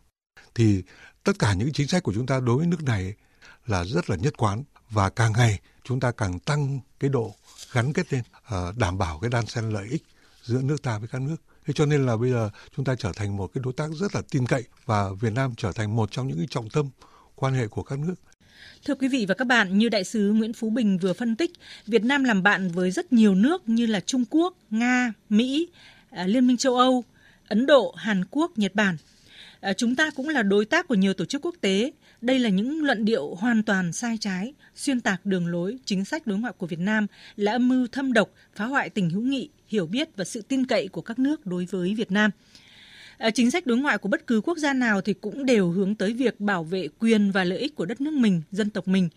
Thì 0.55 0.83
tất 1.23 1.39
cả 1.39 1.53
những 1.53 1.73
chính 1.73 1.87
sách 1.87 2.03
của 2.03 2.13
chúng 2.13 2.25
ta 2.25 2.39
đối 2.39 2.57
với 2.57 2.67
nước 2.67 2.83
này 2.83 3.13
là 3.65 3.83
rất 3.85 4.09
là 4.09 4.15
nhất 4.15 4.33
quán 4.37 4.63
và 4.89 5.09
càng 5.09 5.31
ngày 5.31 5.59
chúng 5.83 5.99
ta 5.99 6.11
càng 6.11 6.39
tăng 6.39 6.79
cái 6.99 7.09
độ 7.09 7.35
gắn 7.71 7.93
kết 7.93 8.13
lên 8.13 8.23
à, 8.43 8.57
đảm 8.75 8.97
bảo 8.97 9.19
cái 9.19 9.29
đan 9.29 9.45
xen 9.45 9.69
lợi 9.69 9.87
ích 9.87 10.03
giữa 10.43 10.61
nước 10.61 10.81
ta 10.83 10.97
với 10.97 11.07
các 11.07 11.21
nước. 11.21 11.35
Thế 11.65 11.73
cho 11.73 11.85
nên 11.85 12.05
là 12.05 12.17
bây 12.17 12.31
giờ 12.31 12.49
chúng 12.75 12.85
ta 12.85 12.95
trở 12.99 13.11
thành 13.15 13.37
một 13.37 13.51
cái 13.53 13.61
đối 13.63 13.73
tác 13.73 13.89
rất 13.91 14.15
là 14.15 14.21
tin 14.31 14.47
cậy 14.47 14.63
và 14.85 15.09
Việt 15.09 15.33
Nam 15.33 15.53
trở 15.57 15.71
thành 15.71 15.95
một 15.95 16.11
trong 16.11 16.27
những 16.27 16.37
cái 16.37 16.47
trọng 16.49 16.69
tâm 16.69 16.89
quan 17.35 17.53
hệ 17.53 17.67
của 17.67 17.83
các 17.83 17.99
nước. 17.99 18.15
Thưa 18.85 18.95
quý 18.95 19.07
vị 19.07 19.25
và 19.27 19.35
các 19.35 19.45
bạn, 19.45 19.77
như 19.77 19.89
đại 19.89 20.03
sứ 20.03 20.33
Nguyễn 20.33 20.53
Phú 20.53 20.69
Bình 20.69 20.97
vừa 20.97 21.13
phân 21.13 21.35
tích, 21.35 21.51
Việt 21.87 22.03
Nam 22.03 22.23
làm 22.23 22.43
bạn 22.43 22.69
với 22.69 22.91
rất 22.91 23.13
nhiều 23.13 23.35
nước 23.35 23.69
như 23.69 23.85
là 23.85 23.99
Trung 23.99 24.25
Quốc, 24.29 24.57
Nga, 24.69 25.13
Mỹ, 25.29 25.67
à, 26.09 26.27
Liên 26.27 26.47
minh 26.47 26.57
châu 26.57 26.75
Âu, 26.75 27.03
Ấn 27.47 27.65
Độ, 27.65 27.95
Hàn 27.97 28.23
Quốc, 28.31 28.57
Nhật 28.57 28.75
Bản. 28.75 28.97
À, 29.59 29.73
chúng 29.73 29.95
ta 29.95 30.09
cũng 30.09 30.29
là 30.29 30.43
đối 30.43 30.65
tác 30.65 30.87
của 30.87 30.95
nhiều 30.95 31.13
tổ 31.13 31.25
chức 31.25 31.45
quốc 31.45 31.55
tế 31.61 31.91
đây 32.21 32.39
là 32.39 32.49
những 32.49 32.83
luận 32.83 33.05
điệu 33.05 33.35
hoàn 33.35 33.63
toàn 33.63 33.93
sai 33.93 34.17
trái, 34.19 34.53
xuyên 34.75 35.01
tạc 35.01 35.25
đường 35.25 35.47
lối, 35.47 35.77
chính 35.85 36.05
sách 36.05 36.27
đối 36.27 36.37
ngoại 36.37 36.53
của 36.57 36.67
Việt 36.67 36.79
Nam 36.79 37.07
là 37.35 37.51
âm 37.51 37.69
mưu 37.69 37.87
thâm 37.87 38.13
độc, 38.13 38.29
phá 38.55 38.65
hoại 38.65 38.89
tình 38.89 39.09
hữu 39.09 39.21
nghị, 39.21 39.49
hiểu 39.67 39.85
biết 39.85 40.09
và 40.15 40.23
sự 40.23 40.41
tin 40.41 40.65
cậy 40.65 40.87
của 40.87 41.01
các 41.01 41.19
nước 41.19 41.45
đối 41.45 41.65
với 41.65 41.95
Việt 41.95 42.11
Nam. 42.11 42.31
Ờ, 43.17 43.31
chính 43.31 43.51
sách 43.51 43.65
đối 43.65 43.77
ngoại 43.77 43.97
của 43.97 44.09
bất 44.09 44.27
cứ 44.27 44.41
quốc 44.41 44.57
gia 44.57 44.73
nào 44.73 45.01
thì 45.01 45.13
cũng 45.13 45.45
đều 45.45 45.69
hướng 45.69 45.95
tới 45.95 46.13
việc 46.13 46.39
bảo 46.39 46.63
vệ 46.63 46.87
quyền 46.99 47.31
và 47.31 47.43
lợi 47.43 47.59
ích 47.59 47.75
của 47.75 47.85
đất 47.85 48.01
nước 48.01 48.13
mình, 48.13 48.41
dân 48.51 48.69
tộc 48.69 48.87
mình. 48.87 49.09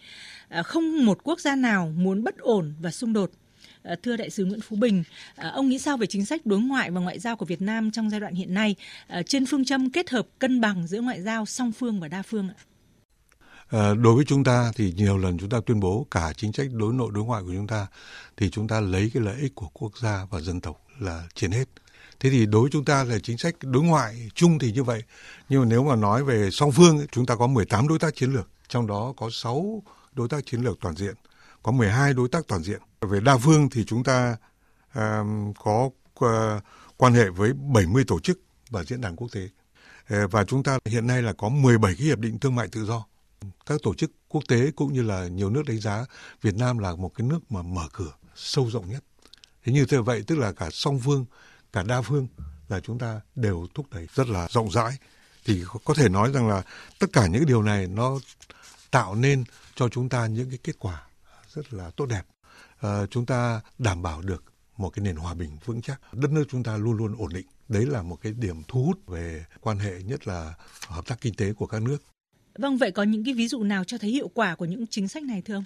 Ờ, 0.48 0.62
không 0.62 1.06
một 1.06 1.18
quốc 1.22 1.40
gia 1.40 1.56
nào 1.56 1.92
muốn 1.96 2.24
bất 2.24 2.38
ổn 2.38 2.74
và 2.80 2.90
xung 2.90 3.12
đột. 3.12 3.30
Ờ, 3.82 3.96
thưa 4.02 4.16
đại 4.16 4.30
sứ 4.30 4.44
Nguyễn 4.44 4.60
Phú 4.60 4.76
Bình, 4.76 5.04
ông 5.36 5.68
nghĩ 5.68 5.78
sao 5.78 5.96
về 5.96 6.06
chính 6.06 6.24
sách 6.24 6.46
đối 6.46 6.60
ngoại 6.60 6.90
và 6.90 7.00
ngoại 7.00 7.18
giao 7.18 7.36
của 7.36 7.44
Việt 7.44 7.62
Nam 7.62 7.90
trong 7.90 8.10
giai 8.10 8.20
đoạn 8.20 8.34
hiện 8.34 8.54
nay 8.54 8.76
trên 9.26 9.46
phương 9.46 9.64
châm 9.64 9.90
kết 9.90 10.10
hợp 10.10 10.26
cân 10.38 10.60
bằng 10.60 10.86
giữa 10.86 11.00
ngoại 11.00 11.22
giao 11.22 11.46
song 11.46 11.72
phương 11.72 12.00
và 12.00 12.08
đa 12.08 12.22
phương 12.22 12.48
ạ? 12.48 12.56
Đối 13.94 14.14
với 14.14 14.24
chúng 14.24 14.44
ta 14.44 14.72
thì 14.76 14.92
nhiều 14.96 15.18
lần 15.18 15.38
chúng 15.38 15.48
ta 15.48 15.60
tuyên 15.66 15.80
bố 15.80 16.06
cả 16.10 16.32
chính 16.36 16.52
sách 16.52 16.66
đối 16.72 16.94
nội 16.94 17.10
đối 17.14 17.24
ngoại 17.24 17.42
của 17.42 17.52
chúng 17.52 17.66
ta 17.66 17.86
thì 18.36 18.50
chúng 18.50 18.68
ta 18.68 18.80
lấy 18.80 19.10
cái 19.14 19.22
lợi 19.22 19.40
ích 19.40 19.54
của 19.54 19.68
quốc 19.72 19.98
gia 19.98 20.26
và 20.30 20.40
dân 20.40 20.60
tộc 20.60 20.86
là 20.98 21.24
trên 21.34 21.50
hết. 21.50 21.64
Thế 22.20 22.30
thì 22.30 22.46
đối 22.46 22.62
với 22.62 22.70
chúng 22.70 22.84
ta 22.84 23.04
là 23.04 23.18
chính 23.18 23.38
sách 23.38 23.54
đối 23.60 23.82
ngoại 23.82 24.28
chung 24.34 24.58
thì 24.58 24.72
như 24.72 24.82
vậy. 24.84 25.02
Nhưng 25.48 25.60
mà 25.60 25.66
nếu 25.66 25.84
mà 25.84 25.96
nói 25.96 26.24
về 26.24 26.50
song 26.50 26.72
phương 26.72 27.06
chúng 27.12 27.26
ta 27.26 27.36
có 27.36 27.46
18 27.46 27.88
đối 27.88 27.98
tác 27.98 28.14
chiến 28.14 28.32
lược, 28.32 28.48
trong 28.68 28.86
đó 28.86 29.14
có 29.16 29.30
6 29.32 29.82
đối 30.12 30.28
tác 30.28 30.46
chiến 30.46 30.60
lược 30.60 30.80
toàn 30.80 30.96
diện, 30.96 31.14
có 31.62 31.72
12 31.72 32.14
đối 32.14 32.28
tác 32.28 32.46
toàn 32.48 32.62
diện. 32.62 32.80
Về 33.00 33.20
đa 33.20 33.36
phương 33.36 33.68
thì 33.70 33.84
chúng 33.84 34.04
ta 34.04 34.36
uh, 34.98 35.02
có 35.64 35.90
uh, 36.24 36.62
quan 36.96 37.14
hệ 37.14 37.28
với 37.28 37.52
70 37.52 38.04
tổ 38.06 38.20
chức 38.20 38.40
và 38.70 38.84
diễn 38.84 39.00
đàn 39.00 39.16
quốc 39.16 39.28
tế. 39.32 39.48
Uh, 40.14 40.30
và 40.30 40.44
chúng 40.44 40.62
ta 40.62 40.78
hiện 40.84 41.06
nay 41.06 41.22
là 41.22 41.32
có 41.32 41.48
17 41.48 41.94
cái 41.98 42.06
hiệp 42.06 42.18
định 42.18 42.38
thương 42.38 42.54
mại 42.54 42.68
tự 42.68 42.84
do 42.84 43.04
các 43.66 43.80
tổ 43.82 43.94
chức 43.94 44.10
quốc 44.28 44.44
tế 44.48 44.70
cũng 44.76 44.92
như 44.92 45.02
là 45.02 45.28
nhiều 45.28 45.50
nước 45.50 45.62
đánh 45.66 45.80
giá 45.80 46.04
Việt 46.42 46.54
Nam 46.54 46.78
là 46.78 46.94
một 46.94 47.14
cái 47.14 47.26
nước 47.26 47.52
mà 47.52 47.62
mở 47.62 47.88
cửa 47.92 48.12
sâu 48.34 48.70
rộng 48.70 48.90
nhất. 48.90 49.04
Thế 49.64 49.72
như 49.72 49.86
thế 49.86 49.98
vậy 49.98 50.22
tức 50.26 50.38
là 50.38 50.52
cả 50.52 50.68
song 50.72 51.00
phương, 51.04 51.24
cả 51.72 51.82
đa 51.82 52.02
phương 52.02 52.26
là 52.68 52.80
chúng 52.80 52.98
ta 52.98 53.20
đều 53.34 53.66
thúc 53.74 53.86
đẩy 53.90 54.06
rất 54.14 54.28
là 54.28 54.48
rộng 54.50 54.70
rãi. 54.70 54.92
Thì 55.44 55.64
có 55.84 55.94
thể 55.94 56.08
nói 56.08 56.32
rằng 56.32 56.48
là 56.48 56.62
tất 56.98 57.06
cả 57.12 57.26
những 57.26 57.46
điều 57.46 57.62
này 57.62 57.86
nó 57.86 58.18
tạo 58.90 59.14
nên 59.14 59.44
cho 59.74 59.88
chúng 59.88 60.08
ta 60.08 60.26
những 60.26 60.50
cái 60.50 60.58
kết 60.62 60.78
quả 60.78 61.02
rất 61.54 61.72
là 61.72 61.90
tốt 61.90 62.06
đẹp. 62.06 62.22
À, 62.80 63.06
chúng 63.10 63.26
ta 63.26 63.60
đảm 63.78 64.02
bảo 64.02 64.22
được 64.22 64.44
một 64.76 64.90
cái 64.90 65.04
nền 65.04 65.16
hòa 65.16 65.34
bình 65.34 65.58
vững 65.64 65.82
chắc. 65.82 66.00
Đất 66.12 66.30
nước 66.30 66.44
chúng 66.48 66.62
ta 66.62 66.76
luôn 66.76 66.96
luôn 66.96 67.14
ổn 67.18 67.32
định. 67.32 67.46
Đấy 67.68 67.86
là 67.86 68.02
một 68.02 68.16
cái 68.22 68.32
điểm 68.32 68.62
thu 68.68 68.84
hút 68.84 69.06
về 69.06 69.44
quan 69.60 69.78
hệ 69.78 70.02
nhất 70.02 70.26
là 70.26 70.54
hợp 70.86 71.06
tác 71.06 71.20
kinh 71.20 71.34
tế 71.34 71.52
của 71.52 71.66
các 71.66 71.82
nước. 71.82 72.02
Vâng, 72.58 72.76
vậy 72.76 72.90
có 72.90 73.02
những 73.02 73.24
cái 73.24 73.34
ví 73.34 73.48
dụ 73.48 73.62
nào 73.62 73.84
cho 73.84 73.98
thấy 73.98 74.10
hiệu 74.10 74.28
quả 74.34 74.54
của 74.54 74.64
những 74.64 74.86
chính 74.86 75.08
sách 75.08 75.22
này 75.22 75.42
thưa 75.42 75.54
ông? 75.54 75.64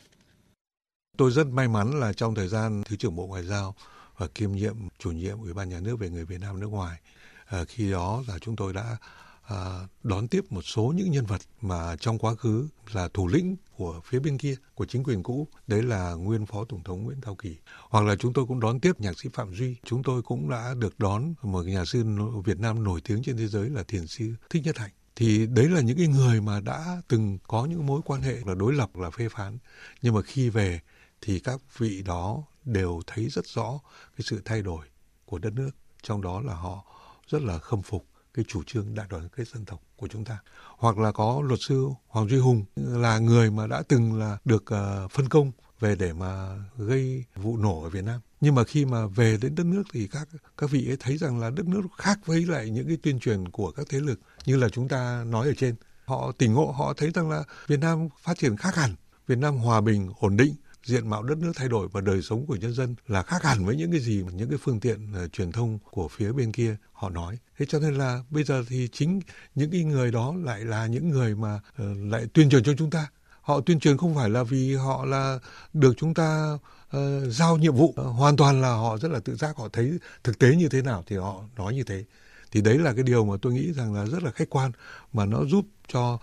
Tôi 1.17 1.31
rất 1.31 1.47
may 1.47 1.69
mắn 1.69 2.01
là 2.01 2.13
trong 2.13 2.35
thời 2.35 2.49
gian 2.49 2.83
Thứ 2.85 2.97
trưởng 2.97 3.17
Bộ 3.17 3.27
Ngoại 3.27 3.43
giao 3.43 3.75
và 4.17 4.27
kiêm 4.35 4.53
nhiệm 4.53 4.77
chủ 4.99 5.11
nhiệm 5.11 5.39
Ủy 5.39 5.53
ban 5.53 5.69
Nhà 5.69 5.81
nước 5.81 5.97
về 5.97 6.11
người 6.11 6.25
Việt 6.25 6.41
Nam 6.41 6.61
nước 6.61 6.69
ngoài, 6.69 7.01
à, 7.47 7.65
khi 7.65 7.91
đó 7.91 8.23
là 8.29 8.39
chúng 8.39 8.57
tôi 8.57 8.73
đã 8.73 8.97
à, 9.43 9.89
đón 10.03 10.29
tiếp 10.29 10.45
một 10.51 10.63
số 10.63 10.93
những 10.97 11.11
nhân 11.11 11.27
vật 11.27 11.41
mà 11.61 11.97
trong 11.97 12.19
quá 12.19 12.35
khứ 12.35 12.69
là 12.93 13.09
thủ 13.15 13.29
lĩnh 13.29 13.57
của 13.77 14.01
phía 14.05 14.19
bên 14.19 14.39
kia 14.39 14.55
của 14.75 14.87
chính 14.87 15.05
quyền 15.05 15.23
cũ. 15.23 15.49
Đấy 15.67 15.83
là 15.83 16.13
nguyên 16.15 16.47
phó 16.47 16.65
tổng 16.65 16.85
thống 16.85 17.03
Nguyễn 17.03 17.21
Thao 17.21 17.35
Kỳ. 17.35 17.57
Hoặc 17.91 18.05
là 18.05 18.17
chúng 18.17 18.33
tôi 18.33 18.47
cũng 18.47 18.61
đón 18.61 18.81
tiếp 18.81 19.01
nhạc 19.01 19.21
sĩ 19.21 19.29
Phạm 19.33 19.55
Duy. 19.55 19.77
Chúng 19.85 20.03
tôi 20.03 20.23
cũng 20.23 20.51
đã 20.51 20.75
được 20.79 20.99
đón 20.99 21.35
một 21.43 21.63
nhà 21.63 21.85
sư 21.85 22.05
Việt 22.45 22.61
Nam 22.61 22.85
nổi 22.85 23.01
tiếng 23.01 23.23
trên 23.23 23.37
thế 23.37 23.47
giới 23.47 23.71
là 23.71 23.83
thiền 23.83 24.07
sư 24.07 24.35
Thích 24.51 24.63
Nhất 24.65 24.79
Hạnh. 24.79 24.91
Thì 25.17 25.47
đấy 25.47 25.69
là 25.69 25.81
những 25.81 25.97
cái 25.97 26.07
người 26.07 26.41
mà 26.41 26.61
đã 26.61 27.03
từng 27.09 27.39
có 27.49 27.65
những 27.65 27.87
mối 27.87 28.01
quan 28.05 28.23
hệ 28.23 28.37
là 28.47 28.55
đối 28.55 28.73
lập 28.73 28.97
là 28.97 29.11
phê 29.11 29.29
phán. 29.29 29.59
Nhưng 30.03 30.15
mà 30.15 30.23
khi 30.23 30.49
về 30.49 30.81
thì 31.21 31.41
các 31.41 31.61
vị 31.79 32.03
đó 32.03 32.43
đều 32.65 33.01
thấy 33.07 33.29
rất 33.29 33.47
rõ 33.47 33.81
cái 34.17 34.25
sự 34.25 34.43
thay 34.45 34.63
đổi 34.63 34.87
của 35.25 35.39
đất 35.39 35.53
nước 35.53 35.71
trong 36.03 36.23
đó 36.23 36.41
là 36.41 36.55
họ 36.55 36.85
rất 37.29 37.43
là 37.43 37.59
khâm 37.59 37.83
phục 37.83 38.07
cái 38.35 38.45
chủ 38.49 38.63
trương 38.67 38.95
đại 38.95 39.07
đoàn 39.11 39.29
kết 39.37 39.49
dân 39.49 39.65
tộc 39.65 39.83
của 39.97 40.09
chúng 40.09 40.25
ta. 40.25 40.39
Hoặc 40.79 40.99
là 40.99 41.13
có 41.13 41.43
luật 41.45 41.61
sư 41.63 41.89
Hoàng 42.09 42.29
Duy 42.29 42.39
Hùng 42.39 42.65
là 42.77 43.19
người 43.19 43.51
mà 43.51 43.67
đã 43.67 43.83
từng 43.89 44.19
là 44.19 44.39
được 44.45 44.63
uh, 44.63 45.11
phân 45.11 45.29
công 45.29 45.53
về 45.81 45.97
để 45.97 46.13
mà 46.13 46.57
gây 46.79 47.25
vụ 47.37 47.57
nổ 47.57 47.83
ở 47.83 47.89
Việt 47.89 48.05
Nam. 48.05 48.21
Nhưng 48.41 48.55
mà 48.55 48.65
khi 48.65 48.85
mà 48.85 49.07
về 49.07 49.37
đến 49.43 49.55
đất 49.55 49.67
nước 49.67 49.83
thì 49.93 50.07
các 50.07 50.29
các 50.59 50.71
vị 50.71 50.91
ấy 50.91 50.97
thấy 51.01 51.17
rằng 51.19 51.41
là 51.41 51.51
đất 51.51 51.67
nước 51.67 51.81
khác 51.99 52.19
với 52.27 52.47
lại 52.47 52.71
những 52.71 52.87
cái 52.89 52.97
tuyên 53.03 53.21
truyền 53.21 53.49
của 53.49 53.71
các 53.71 53.87
thế 53.91 54.01
lực 54.01 54.21
như 54.47 54.57
là 54.57 54.69
chúng 54.69 54.89
ta 54.89 55.25
nói 55.25 55.47
ở 55.47 55.55
trên. 55.57 55.75
Họ 56.05 56.33
tỉnh 56.33 56.53
ngộ 56.53 56.71
họ 56.71 56.95
thấy 56.97 57.11
rằng 57.15 57.31
là 57.31 57.45
Việt 57.67 57.81
Nam 57.81 58.09
phát 58.23 58.39
triển 58.39 58.57
khác 58.57 58.75
hẳn 58.75 58.95
Việt 59.27 59.39
Nam 59.39 59.57
hòa 59.57 59.81
bình 59.81 60.13
ổn 60.21 60.37
định 60.37 60.55
diện 60.85 61.11
mạo 61.11 61.23
đất 61.23 61.39
nước 61.39 61.53
thay 61.55 61.69
đổi 61.69 61.89
và 61.93 62.01
đời 62.01 62.23
sống 62.23 62.47
của 62.47 62.57
nhân 62.57 62.73
dân 62.73 62.95
là 63.09 63.23
khác 63.23 63.43
hẳn 63.43 63.65
với 63.65 63.77
những 63.77 63.91
cái 63.91 64.01
gì 64.01 64.23
mà 64.23 64.33
những 64.33 64.49
cái 64.49 64.59
phương 64.63 64.81
tiện 64.81 65.13
uh, 65.25 65.33
truyền 65.33 65.53
thông 65.53 65.79
của 65.91 66.09
phía 66.09 66.33
bên 66.33 66.53
kia 66.53 66.77
họ 66.93 67.11
nói. 67.11 67.39
Thế 67.59 67.67
cho 67.69 67.79
nên 67.79 67.95
là 67.95 68.25
bây 68.31 68.45
giờ 68.45 68.65
thì 68.69 68.89
chính 68.93 69.21
những 69.55 69.71
cái 69.71 69.85
người 69.85 70.11
đó 70.11 70.35
lại 70.45 70.65
là 70.65 70.87
những 70.87 71.09
người 71.09 71.35
mà 71.35 71.55
uh, 71.55 71.87
lại 72.13 72.27
tuyên 72.33 72.51
truyền 72.51 72.65
cho 72.65 72.73
chúng 72.79 72.91
ta. 72.91 73.11
Họ 73.41 73.61
tuyên 73.61 73.81
truyền 73.81 73.97
không 73.97 74.15
phải 74.15 74.31
là 74.31 74.43
vì 74.43 74.75
họ 74.75 75.05
là 75.05 75.39
được 75.73 75.93
chúng 75.97 76.15
ta 76.15 76.59
uh, 76.97 77.01
giao 77.29 77.57
nhiệm 77.57 77.75
vụ, 77.75 77.85
uh, 77.89 77.97
hoàn 77.97 78.37
toàn 78.37 78.63
là 78.63 78.69
họ 78.69 78.99
rất 78.99 79.11
là 79.11 79.21
tự 79.21 79.37
giác, 79.37 79.57
họ 79.57 79.69
thấy 79.73 79.99
thực 80.25 80.39
tế 80.39 80.57
như 80.57 80.69
thế 80.69 80.83
nào 80.83 81.05
thì 81.07 81.17
họ 81.17 81.45
nói 81.57 81.75
như 81.75 81.85
thế 81.85 82.05
thì 82.53 82.61
đấy 82.61 82.79
là 82.79 82.93
cái 82.95 83.03
điều 83.03 83.25
mà 83.25 83.37
tôi 83.43 83.53
nghĩ 83.53 83.73
rằng 83.73 83.95
là 83.95 84.07
rất 84.07 84.23
là 84.23 84.31
khách 84.31 84.51
quan 84.51 84.73
mà 85.13 85.27
nó 85.27 85.45
giúp 85.45 85.67
cho 85.89 86.19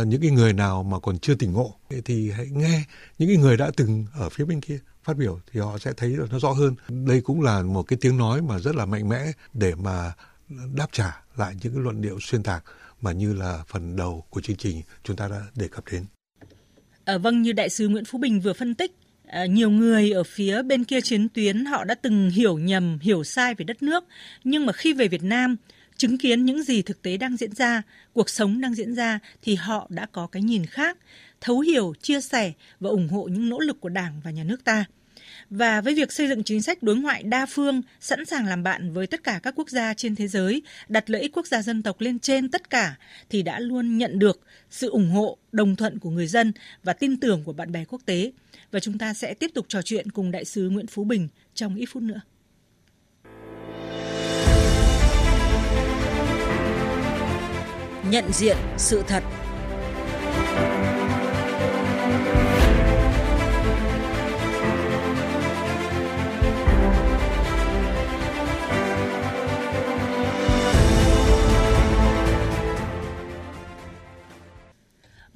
uh, 0.00 0.06
những 0.06 0.20
cái 0.20 0.30
người 0.30 0.52
nào 0.52 0.82
mà 0.82 0.98
còn 0.98 1.18
chưa 1.18 1.34
tỉnh 1.34 1.52
ngộ 1.52 1.74
thì 2.04 2.30
hãy 2.30 2.46
nghe 2.50 2.84
những 3.18 3.28
cái 3.28 3.36
người 3.36 3.56
đã 3.56 3.70
từng 3.76 4.06
ở 4.14 4.28
phía 4.28 4.44
bên 4.44 4.60
kia 4.60 4.78
phát 5.04 5.16
biểu 5.16 5.40
thì 5.52 5.60
họ 5.60 5.78
sẽ 5.78 5.92
thấy 5.96 6.16
nó 6.30 6.38
rõ 6.38 6.52
hơn 6.52 6.74
đây 7.06 7.20
cũng 7.20 7.40
là 7.40 7.62
một 7.62 7.82
cái 7.82 7.98
tiếng 8.00 8.16
nói 8.16 8.42
mà 8.42 8.58
rất 8.58 8.76
là 8.76 8.86
mạnh 8.86 9.08
mẽ 9.08 9.32
để 9.52 9.74
mà 9.74 10.12
đáp 10.74 10.86
trả 10.92 11.22
lại 11.36 11.54
những 11.62 11.74
cái 11.74 11.82
luận 11.82 12.00
điệu 12.00 12.18
xuyên 12.20 12.42
tạc 12.42 12.64
mà 13.00 13.12
như 13.12 13.34
là 13.34 13.62
phần 13.66 13.96
đầu 13.96 14.24
của 14.30 14.40
chương 14.40 14.56
trình 14.56 14.82
chúng 15.04 15.16
ta 15.16 15.28
đã 15.28 15.42
đề 15.54 15.68
cập 15.68 15.84
đến. 15.92 16.04
À, 17.04 17.18
vâng, 17.18 17.42
như 17.42 17.52
đại 17.52 17.68
sứ 17.68 17.88
Nguyễn 17.88 18.04
Phú 18.04 18.18
Bình 18.18 18.40
vừa 18.40 18.52
phân 18.52 18.74
tích, 18.74 18.92
À, 19.32 19.46
nhiều 19.46 19.70
người 19.70 20.10
ở 20.10 20.22
phía 20.24 20.62
bên 20.62 20.84
kia 20.84 21.00
chiến 21.00 21.28
tuyến 21.28 21.64
họ 21.64 21.84
đã 21.84 21.94
từng 21.94 22.30
hiểu 22.30 22.58
nhầm, 22.58 22.98
hiểu 23.02 23.24
sai 23.24 23.54
về 23.54 23.64
đất 23.64 23.82
nước, 23.82 24.04
nhưng 24.44 24.66
mà 24.66 24.72
khi 24.72 24.92
về 24.92 25.08
Việt 25.08 25.22
Nam, 25.22 25.56
chứng 25.96 26.18
kiến 26.18 26.44
những 26.44 26.62
gì 26.62 26.82
thực 26.82 27.02
tế 27.02 27.16
đang 27.16 27.36
diễn 27.36 27.54
ra, 27.54 27.82
cuộc 28.12 28.30
sống 28.30 28.60
đang 28.60 28.74
diễn 28.74 28.94
ra 28.94 29.18
thì 29.42 29.54
họ 29.54 29.86
đã 29.90 30.06
có 30.12 30.26
cái 30.26 30.42
nhìn 30.42 30.66
khác, 30.66 30.98
thấu 31.40 31.60
hiểu, 31.60 31.94
chia 32.02 32.20
sẻ 32.20 32.52
và 32.80 32.90
ủng 32.90 33.08
hộ 33.08 33.24
những 33.24 33.48
nỗ 33.48 33.58
lực 33.58 33.80
của 33.80 33.88
Đảng 33.88 34.20
và 34.24 34.30
nhà 34.30 34.44
nước 34.44 34.64
ta. 34.64 34.84
Và 35.50 35.80
với 35.80 35.94
việc 35.94 36.12
xây 36.12 36.28
dựng 36.28 36.44
chính 36.44 36.62
sách 36.62 36.82
đối 36.82 36.96
ngoại 36.96 37.22
đa 37.22 37.46
phương, 37.46 37.82
sẵn 38.00 38.24
sàng 38.24 38.46
làm 38.46 38.62
bạn 38.62 38.92
với 38.92 39.06
tất 39.06 39.24
cả 39.24 39.40
các 39.42 39.54
quốc 39.56 39.70
gia 39.70 39.94
trên 39.94 40.16
thế 40.16 40.28
giới, 40.28 40.62
đặt 40.88 41.10
lợi 41.10 41.22
ích 41.22 41.32
quốc 41.36 41.46
gia 41.46 41.62
dân 41.62 41.82
tộc 41.82 42.00
lên 42.00 42.18
trên 42.18 42.48
tất 42.48 42.70
cả, 42.70 42.96
thì 43.30 43.42
đã 43.42 43.60
luôn 43.60 43.98
nhận 43.98 44.18
được 44.18 44.40
sự 44.70 44.90
ủng 44.90 45.10
hộ, 45.10 45.38
đồng 45.52 45.76
thuận 45.76 45.98
của 45.98 46.10
người 46.10 46.26
dân 46.26 46.52
và 46.82 46.92
tin 46.92 47.16
tưởng 47.16 47.44
của 47.44 47.52
bạn 47.52 47.72
bè 47.72 47.84
quốc 47.84 48.00
tế. 48.06 48.32
Và 48.72 48.80
chúng 48.80 48.98
ta 48.98 49.14
sẽ 49.14 49.34
tiếp 49.34 49.50
tục 49.54 49.66
trò 49.68 49.82
chuyện 49.82 50.10
cùng 50.10 50.30
đại 50.30 50.44
sứ 50.44 50.68
Nguyễn 50.70 50.86
Phú 50.86 51.04
Bình 51.04 51.28
trong 51.54 51.74
ít 51.74 51.86
phút 51.86 52.02
nữa. 52.02 52.20
Nhận 58.10 58.32
diện 58.32 58.56
sự 58.78 59.02
thật 59.08 59.22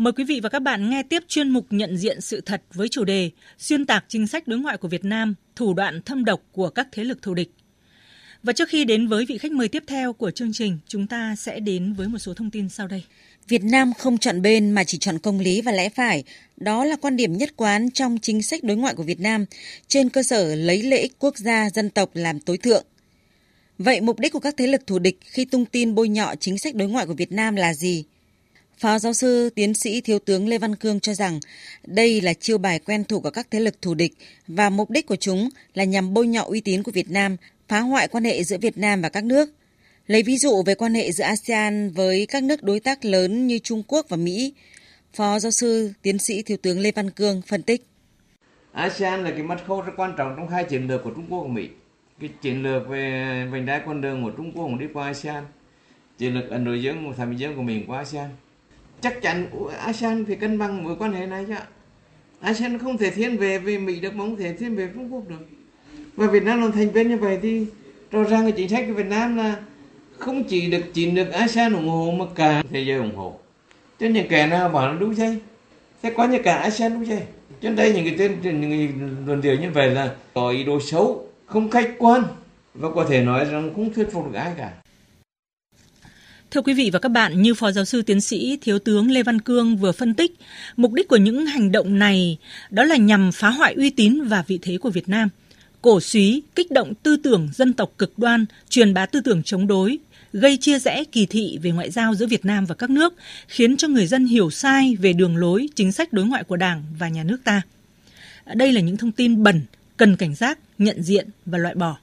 Mời 0.07 0.13
quý 0.13 0.25
vị 0.25 0.41
và 0.43 0.49
các 0.49 0.63
bạn 0.63 0.91
nghe 0.91 1.03
tiếp 1.03 1.23
chuyên 1.29 1.51
mục 1.51 1.67
nhận 1.71 1.97
diện 1.97 2.21
sự 2.21 2.41
thật 2.41 2.63
với 2.75 2.89
chủ 2.89 3.05
đề 3.05 3.31
Xuyên 3.59 3.87
tạc 3.87 4.05
chính 4.09 4.27
sách 4.27 4.49
đối 4.49 4.59
ngoại 4.59 4.77
của 4.77 4.89
Việt 4.89 5.05
Nam, 5.05 5.35
thủ 5.57 5.75
đoạn 5.75 6.03
thâm 6.03 6.25
độc 6.25 6.43
của 6.53 6.71
các 6.71 6.89
thế 6.93 7.05
lực 7.05 7.23
thù 7.23 7.35
địch. 7.35 7.51
Và 8.43 8.53
trước 8.53 8.69
khi 8.69 8.85
đến 8.85 9.09
với 9.09 9.27
vị 9.27 9.39
khách 9.39 9.53
mời 9.53 9.69
tiếp 9.69 9.85
theo 9.87 10.13
của 10.13 10.31
chương 10.31 10.53
trình, 10.53 10.79
chúng 10.89 11.07
ta 11.07 11.35
sẽ 11.37 11.61
đến 11.61 11.93
với 11.93 12.09
một 12.09 12.19
số 12.19 12.35
thông 12.35 12.51
tin 12.51 12.69
sau 12.69 12.89
đây. 12.89 13.05
Việt 13.49 13.65
Nam 13.65 13.93
không 13.99 14.19
chọn 14.19 14.43
bên 14.43 14.71
mà 14.71 14.85
chỉ 14.85 14.99
chọn 14.99 15.19
công 15.19 15.41
lý 15.41 15.61
và 15.61 15.73
lẽ 15.73 15.89
phải. 15.89 16.25
Đó 16.57 16.85
là 16.85 16.97
quan 16.97 17.17
điểm 17.17 17.33
nhất 17.33 17.57
quán 17.57 17.91
trong 17.91 18.19
chính 18.23 18.43
sách 18.43 18.65
đối 18.65 18.77
ngoại 18.77 18.95
của 18.95 19.03
Việt 19.03 19.21
Nam, 19.21 19.45
trên 19.89 20.09
cơ 20.09 20.23
sở 20.23 20.55
lấy 20.55 20.83
lợi 20.83 21.01
ích 21.01 21.17
quốc 21.19 21.39
gia, 21.39 21.71
dân 21.71 21.91
tộc 21.91 22.11
làm 22.15 22.41
tối 22.41 22.59
thượng. 22.59 22.85
Vậy 23.79 24.01
mục 24.01 24.19
đích 24.19 24.33
của 24.33 24.41
các 24.41 24.55
thế 24.57 24.67
lực 24.67 24.87
thù 24.87 24.99
địch 24.99 25.19
khi 25.21 25.45
tung 25.45 25.65
tin 25.65 25.95
bôi 25.95 26.09
nhọ 26.09 26.35
chính 26.41 26.59
sách 26.59 26.75
đối 26.75 26.89
ngoại 26.89 27.07
của 27.07 27.15
Việt 27.15 27.33
Nam 27.33 27.57
là 27.57 27.75
gì? 27.75 28.05
Phó 28.79 28.99
giáo 28.99 29.13
sư 29.13 29.51
tiến 29.55 29.75
sĩ 29.75 30.01
Thiếu 30.01 30.19
tướng 30.19 30.49
Lê 30.49 30.59
Văn 30.59 30.77
Cương 30.77 31.01
cho 31.01 31.15
rằng 31.15 31.41
đây 31.87 32.21
là 32.21 32.35
chiêu 32.35 32.59
bài 32.59 32.79
quen 32.79 33.05
thuộc 33.05 33.23
của 33.23 33.31
các 33.31 33.47
thế 33.51 33.61
lực 33.61 33.83
thù 33.83 33.95
địch 33.95 34.13
và 34.49 34.71
mục 34.71 34.91
đích 34.91 35.07
của 35.07 35.17
chúng 35.17 35.49
là 35.75 35.85
nhằm 35.85 36.15
bôi 36.15 36.27
nhọ 36.27 36.43
uy 36.43 36.61
tín 36.61 36.83
của 36.83 36.93
Việt 36.93 37.11
Nam, 37.11 37.37
phá 37.69 37.81
hoại 37.81 38.09
quan 38.09 38.25
hệ 38.25 38.45
giữa 38.45 38.59
Việt 38.59 38.79
Nam 38.79 39.03
và 39.03 39.09
các 39.09 39.25
nước. 39.25 39.51
Lấy 40.07 40.23
ví 40.23 40.39
dụ 40.39 40.63
về 40.63 40.75
quan 40.75 40.95
hệ 40.95 41.13
giữa 41.13 41.25
ASEAN 41.25 41.91
với 41.91 42.27
các 42.27 42.43
nước 42.43 42.63
đối 42.63 42.81
tác 42.81 43.05
lớn 43.05 43.47
như 43.47 43.59
Trung 43.59 43.83
Quốc 43.89 44.07
và 44.09 44.17
Mỹ, 44.17 44.55
Phó 45.15 45.39
giáo 45.39 45.51
sư 45.51 45.93
tiến 46.03 46.19
sĩ 46.19 46.43
Thiếu 46.43 46.57
tướng 46.63 46.81
Lê 46.81 46.93
Văn 46.93 47.11
Cương 47.11 47.43
phân 47.43 47.63
tích. 47.63 47.87
ASEAN 48.73 49.25
là 49.25 49.31
cái 49.31 49.43
mắt 49.43 49.59
khâu 49.67 49.81
rất 49.81 49.93
quan 49.97 50.15
trọng 50.19 50.35
trong 50.37 50.49
hai 50.49 50.65
chiến 50.65 50.89
lược 50.89 51.05
của 51.05 51.11
Trung 51.11 51.27
Quốc 51.29 51.41
và 51.41 51.49
Mỹ. 51.49 51.69
Cái 52.21 52.31
chiến 52.43 52.63
lược 52.63 52.89
về 52.89 53.01
vành 53.53 53.67
đai 53.67 53.81
con 53.87 54.01
đường 54.01 54.23
của 54.23 54.31
Trung 54.37 54.53
Quốc 54.53 54.65
cũng 54.65 54.79
đi 54.79 54.87
qua 54.95 55.07
ASEAN. 55.07 55.45
Chiến 56.19 56.35
lược 56.35 56.51
Ấn 56.51 56.65
Độ 56.65 56.75
Dương 56.75 57.11
và 57.11 57.17
Thái 57.17 57.27
Bình 57.27 57.39
Dương 57.39 57.57
của 57.57 57.63
mình 57.63 57.85
qua 57.87 57.99
ASEAN 57.99 58.29
chắc 59.01 59.23
chắn 59.23 59.47
ASEAN 59.79 60.25
phải 60.25 60.37
cân 60.37 60.59
bằng 60.59 60.85
mối 60.85 60.97
quan 60.99 61.13
hệ 61.13 61.27
này 61.27 61.45
chứ 61.49 61.55
ASEAN 62.41 62.79
không 62.79 62.99
thể 62.99 63.11
thiên 63.11 63.37
về 63.37 63.59
về 63.59 63.79
Mỹ 63.79 64.01
được 64.01 64.15
mà 64.15 64.25
không 64.25 64.37
thể 64.37 64.53
thiên 64.53 64.77
về 64.77 64.89
Trung 64.95 65.15
Quốc 65.15 65.29
được. 65.29 65.47
Và 66.17 66.27
Việt 66.27 66.43
Nam 66.43 66.61
làm 66.61 66.73
thành 66.73 66.91
viên 66.91 67.09
như 67.09 67.17
vậy 67.17 67.39
thì 67.43 67.67
rõ 68.11 68.23
ràng 68.23 68.43
cái 68.43 68.53
chính 68.53 68.69
sách 68.69 68.85
của 68.89 68.95
Việt 68.95 69.07
Nam 69.07 69.37
là 69.37 69.57
không 70.19 70.45
chỉ 70.45 70.71
được 70.71 70.83
chỉ 70.93 71.11
được 71.11 71.33
ASEAN 71.33 71.73
ủng 71.73 71.89
hộ 71.89 72.11
mà 72.19 72.25
cả 72.35 72.63
thế 72.71 72.81
giới 72.81 72.99
ủng 72.99 73.17
hộ. 73.17 73.39
Cho 74.01 74.07
những 74.07 74.29
kẻ 74.29 74.47
nào 74.47 74.69
bảo 74.69 74.89
là 74.89 74.95
đúng 75.01 75.17
dây 75.17 75.39
thế 76.03 76.13
có 76.17 76.25
như 76.25 76.39
cả 76.45 76.57
ASEAN 76.57 76.95
đúng 76.95 77.07
dây. 77.07 77.23
Cho 77.61 77.71
đây, 77.71 77.93
những 77.93 78.05
cái 78.05 78.15
tên, 78.19 78.61
những 78.61 78.71
cái 78.71 78.89
luận 79.27 79.41
điệu 79.41 79.57
như 79.57 79.71
vậy 79.71 79.91
là 79.91 80.15
có 80.35 80.51
ý 80.51 80.65
đồ 80.65 80.81
xấu, 80.81 81.27
không 81.47 81.71
khách 81.71 81.91
quan 81.99 82.23
và 82.75 82.89
có 82.95 83.05
thể 83.05 83.23
nói 83.23 83.45
rằng 83.45 83.73
không 83.75 83.93
thuyết 83.93 84.13
phục 84.13 84.33
được 84.33 84.39
ai 84.39 84.53
cả. 84.57 84.73
Thưa 86.51 86.61
quý 86.61 86.75
vị 86.75 86.91
và 86.93 86.99
các 86.99 87.09
bạn, 87.09 87.43
như 87.43 87.55
Phó 87.55 87.73
Giáo 87.73 87.85
sư 87.85 88.03
Tiến 88.03 88.21
sĩ 88.21 88.59
Thiếu 88.61 88.79
tướng 88.79 89.11
Lê 89.11 89.23
Văn 89.23 89.41
Cương 89.41 89.77
vừa 89.77 89.93
phân 89.93 90.15
tích, 90.15 90.35
mục 90.77 90.93
đích 90.93 91.09
của 91.09 91.17
những 91.17 91.47
hành 91.47 91.73
động 91.73 91.99
này 91.99 92.39
đó 92.71 92.85
là 92.85 92.97
nhằm 92.97 93.33
phá 93.33 93.51
hoại 93.51 93.75
uy 93.75 93.91
tín 93.91 94.21
và 94.25 94.45
vị 94.47 94.59
thế 94.63 94.79
của 94.79 94.91
Việt 94.91 95.09
Nam, 95.09 95.29
cổ 95.83 96.01
suý, 96.01 96.43
kích 96.55 96.71
động 96.71 96.95
tư 97.03 97.17
tưởng 97.17 97.49
dân 97.55 97.73
tộc 97.73 97.93
cực 97.99 98.19
đoan, 98.19 98.47
truyền 98.69 98.95
bá 98.95 99.07
tư 99.07 99.21
tưởng 99.21 99.43
chống 99.43 99.67
đối, 99.67 99.99
gây 100.33 100.57
chia 100.57 100.79
rẽ 100.79 101.05
kỳ 101.05 101.27
thị 101.27 101.59
về 101.63 101.71
ngoại 101.71 101.91
giao 101.91 102.15
giữa 102.15 102.27
Việt 102.27 102.45
Nam 102.45 102.67
và 102.67 102.75
các 102.75 102.91
nước, 102.91 103.15
khiến 103.49 103.77
cho 103.77 103.89
người 103.89 104.07
dân 104.07 104.27
hiểu 104.27 104.51
sai 104.51 104.97
về 105.01 105.13
đường 105.13 105.37
lối, 105.37 105.69
chính 105.75 105.93
sách 105.93 106.13
đối 106.13 106.25
ngoại 106.25 106.45
của 106.45 106.57
Đảng 106.57 106.85
và 106.99 107.09
nhà 107.09 107.23
nước 107.23 107.39
ta. 107.45 107.63
Đây 108.55 108.73
là 108.73 108.81
những 108.81 108.97
thông 108.97 109.13
tin 109.13 109.43
bẩn, 109.43 109.61
cần 109.97 110.17
cảnh 110.17 110.35
giác, 110.35 110.59
nhận 110.79 111.03
diện 111.03 111.29
và 111.47 111.59
loại 111.59 111.75
bỏ. 111.75 111.97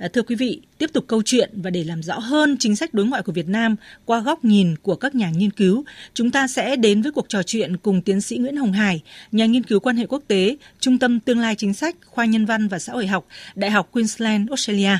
À, 0.00 0.08
thưa 0.08 0.22
quý 0.22 0.34
vị, 0.34 0.60
tiếp 0.78 0.90
tục 0.92 1.04
câu 1.08 1.22
chuyện 1.24 1.50
và 1.62 1.70
để 1.70 1.84
làm 1.84 2.02
rõ 2.02 2.18
hơn 2.18 2.56
chính 2.58 2.76
sách 2.76 2.94
đối 2.94 3.06
ngoại 3.06 3.22
của 3.22 3.32
Việt 3.32 3.48
Nam 3.48 3.76
qua 4.04 4.20
góc 4.20 4.44
nhìn 4.44 4.76
của 4.82 4.96
các 4.96 5.14
nhà 5.14 5.30
nghiên 5.30 5.50
cứu, 5.50 5.84
chúng 6.14 6.30
ta 6.30 6.48
sẽ 6.48 6.76
đến 6.76 7.02
với 7.02 7.12
cuộc 7.12 7.28
trò 7.28 7.42
chuyện 7.42 7.76
cùng 7.76 8.02
tiến 8.02 8.20
sĩ 8.20 8.36
Nguyễn 8.36 8.56
Hồng 8.56 8.72
Hải, 8.72 9.02
nhà 9.32 9.46
nghiên 9.46 9.62
cứu 9.62 9.80
quan 9.80 9.96
hệ 9.96 10.06
quốc 10.06 10.22
tế, 10.28 10.56
Trung 10.80 10.98
tâm 10.98 11.20
Tương 11.20 11.38
lai 11.38 11.54
Chính 11.54 11.74
sách, 11.74 11.96
khoa 12.06 12.24
Nhân 12.24 12.46
văn 12.46 12.68
và 12.68 12.78
Xã 12.78 12.92
hội 12.92 13.06
học, 13.06 13.26
Đại 13.54 13.70
học 13.70 13.88
Queensland, 13.92 14.48
Australia. 14.48 14.98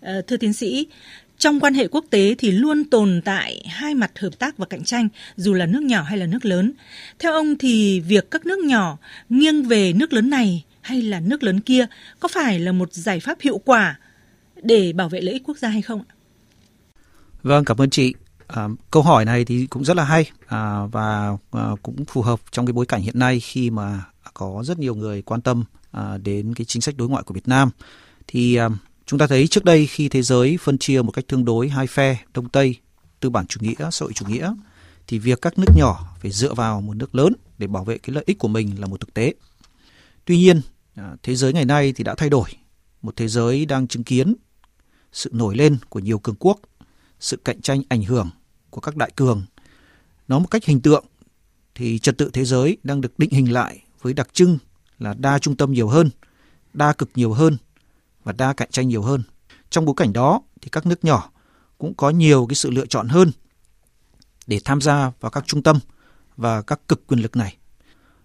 À, 0.00 0.20
thưa 0.26 0.36
tiến 0.36 0.52
sĩ, 0.52 0.86
trong 1.38 1.60
quan 1.60 1.74
hệ 1.74 1.88
quốc 1.88 2.04
tế 2.10 2.34
thì 2.38 2.50
luôn 2.50 2.84
tồn 2.84 3.20
tại 3.24 3.64
hai 3.68 3.94
mặt 3.94 4.18
hợp 4.18 4.38
tác 4.38 4.58
và 4.58 4.66
cạnh 4.66 4.84
tranh, 4.84 5.08
dù 5.36 5.54
là 5.54 5.66
nước 5.66 5.82
nhỏ 5.82 6.02
hay 6.02 6.18
là 6.18 6.26
nước 6.26 6.44
lớn. 6.44 6.72
Theo 7.18 7.32
ông 7.32 7.58
thì 7.58 8.00
việc 8.00 8.30
các 8.30 8.46
nước 8.46 8.58
nhỏ 8.58 8.98
nghiêng 9.28 9.62
về 9.62 9.92
nước 9.92 10.12
lớn 10.12 10.30
này 10.30 10.64
hay 10.80 11.02
là 11.02 11.20
nước 11.20 11.42
lớn 11.42 11.60
kia 11.60 11.86
có 12.20 12.28
phải 12.28 12.58
là 12.58 12.72
một 12.72 12.92
giải 12.92 13.20
pháp 13.20 13.40
hiệu 13.40 13.58
quả 13.58 13.98
để 14.62 14.92
bảo 14.92 15.08
vệ 15.08 15.20
lợi 15.20 15.34
ích 15.34 15.42
quốc 15.44 15.58
gia 15.58 15.68
hay 15.68 15.82
không 15.82 16.04
ạ? 16.08 16.14
Vâng, 17.42 17.64
cảm 17.64 17.80
ơn 17.80 17.90
chị. 17.90 18.14
À, 18.46 18.68
câu 18.90 19.02
hỏi 19.02 19.24
này 19.24 19.44
thì 19.44 19.66
cũng 19.66 19.84
rất 19.84 19.96
là 19.96 20.04
hay 20.04 20.30
à, 20.46 20.86
và 20.86 21.36
à, 21.50 21.70
cũng 21.82 22.04
phù 22.04 22.22
hợp 22.22 22.40
trong 22.50 22.66
cái 22.66 22.72
bối 22.72 22.86
cảnh 22.86 23.02
hiện 23.02 23.18
nay 23.18 23.40
khi 23.40 23.70
mà 23.70 24.04
có 24.34 24.62
rất 24.64 24.78
nhiều 24.78 24.94
người 24.94 25.22
quan 25.22 25.40
tâm 25.40 25.64
à, 25.90 26.16
đến 26.16 26.54
cái 26.54 26.64
chính 26.64 26.82
sách 26.82 26.96
đối 26.96 27.08
ngoại 27.08 27.22
của 27.22 27.34
Việt 27.34 27.48
Nam. 27.48 27.70
Thì 28.26 28.56
à, 28.56 28.68
chúng 29.06 29.18
ta 29.18 29.26
thấy 29.26 29.48
trước 29.48 29.64
đây 29.64 29.86
khi 29.86 30.08
thế 30.08 30.22
giới 30.22 30.58
phân 30.60 30.78
chia 30.78 31.02
một 31.02 31.10
cách 31.10 31.24
tương 31.28 31.44
đối 31.44 31.68
hai 31.68 31.86
phe 31.86 32.16
Đông 32.34 32.48
Tây, 32.48 32.76
tư 33.20 33.30
bản 33.30 33.46
chủ 33.46 33.60
nghĩa, 33.60 33.90
xã 33.90 34.04
hội 34.04 34.12
chủ 34.12 34.26
nghĩa, 34.26 34.54
thì 35.06 35.18
việc 35.18 35.42
các 35.42 35.58
nước 35.58 35.72
nhỏ 35.76 36.16
phải 36.20 36.30
dựa 36.30 36.54
vào 36.54 36.80
một 36.80 36.96
nước 36.96 37.14
lớn 37.14 37.32
để 37.58 37.66
bảo 37.66 37.84
vệ 37.84 37.98
cái 37.98 38.14
lợi 38.14 38.24
ích 38.26 38.38
của 38.38 38.48
mình 38.48 38.80
là 38.80 38.86
một 38.86 39.00
thực 39.00 39.14
tế. 39.14 39.34
Tuy 40.24 40.36
nhiên, 40.36 40.60
à, 40.94 41.16
thế 41.22 41.34
giới 41.34 41.52
ngày 41.52 41.64
nay 41.64 41.92
thì 41.92 42.04
đã 42.04 42.14
thay 42.14 42.30
đổi. 42.30 42.48
Một 43.02 43.16
thế 43.16 43.28
giới 43.28 43.66
đang 43.66 43.88
chứng 43.88 44.04
kiến 44.04 44.34
sự 45.12 45.30
nổi 45.32 45.56
lên 45.56 45.76
của 45.88 45.98
nhiều 46.00 46.18
cường 46.18 46.36
quốc, 46.38 46.60
sự 47.20 47.36
cạnh 47.36 47.60
tranh 47.60 47.82
ảnh 47.88 48.02
hưởng 48.02 48.30
của 48.70 48.80
các 48.80 48.96
đại 48.96 49.10
cường. 49.16 49.42
Nói 50.28 50.40
một 50.40 50.50
cách 50.50 50.64
hình 50.64 50.80
tượng 50.80 51.04
thì 51.74 51.98
trật 51.98 52.18
tự 52.18 52.30
thế 52.32 52.44
giới 52.44 52.76
đang 52.82 53.00
được 53.00 53.18
định 53.18 53.30
hình 53.30 53.52
lại 53.52 53.82
với 54.00 54.12
đặc 54.12 54.28
trưng 54.32 54.58
là 54.98 55.14
đa 55.14 55.38
trung 55.38 55.56
tâm 55.56 55.72
nhiều 55.72 55.88
hơn, 55.88 56.10
đa 56.72 56.92
cực 56.92 57.10
nhiều 57.14 57.32
hơn 57.32 57.56
và 58.24 58.32
đa 58.32 58.52
cạnh 58.52 58.70
tranh 58.70 58.88
nhiều 58.88 59.02
hơn. 59.02 59.22
Trong 59.70 59.84
bối 59.84 59.94
cảnh 59.96 60.12
đó 60.12 60.42
thì 60.60 60.68
các 60.72 60.86
nước 60.86 61.04
nhỏ 61.04 61.30
cũng 61.78 61.94
có 61.94 62.10
nhiều 62.10 62.46
cái 62.48 62.54
sự 62.54 62.70
lựa 62.70 62.86
chọn 62.86 63.08
hơn 63.08 63.30
để 64.46 64.60
tham 64.64 64.80
gia 64.80 65.12
vào 65.20 65.30
các 65.30 65.44
trung 65.46 65.62
tâm 65.62 65.78
và 66.36 66.62
các 66.62 66.80
cực 66.88 67.06
quyền 67.06 67.20
lực 67.20 67.36
này. 67.36 67.56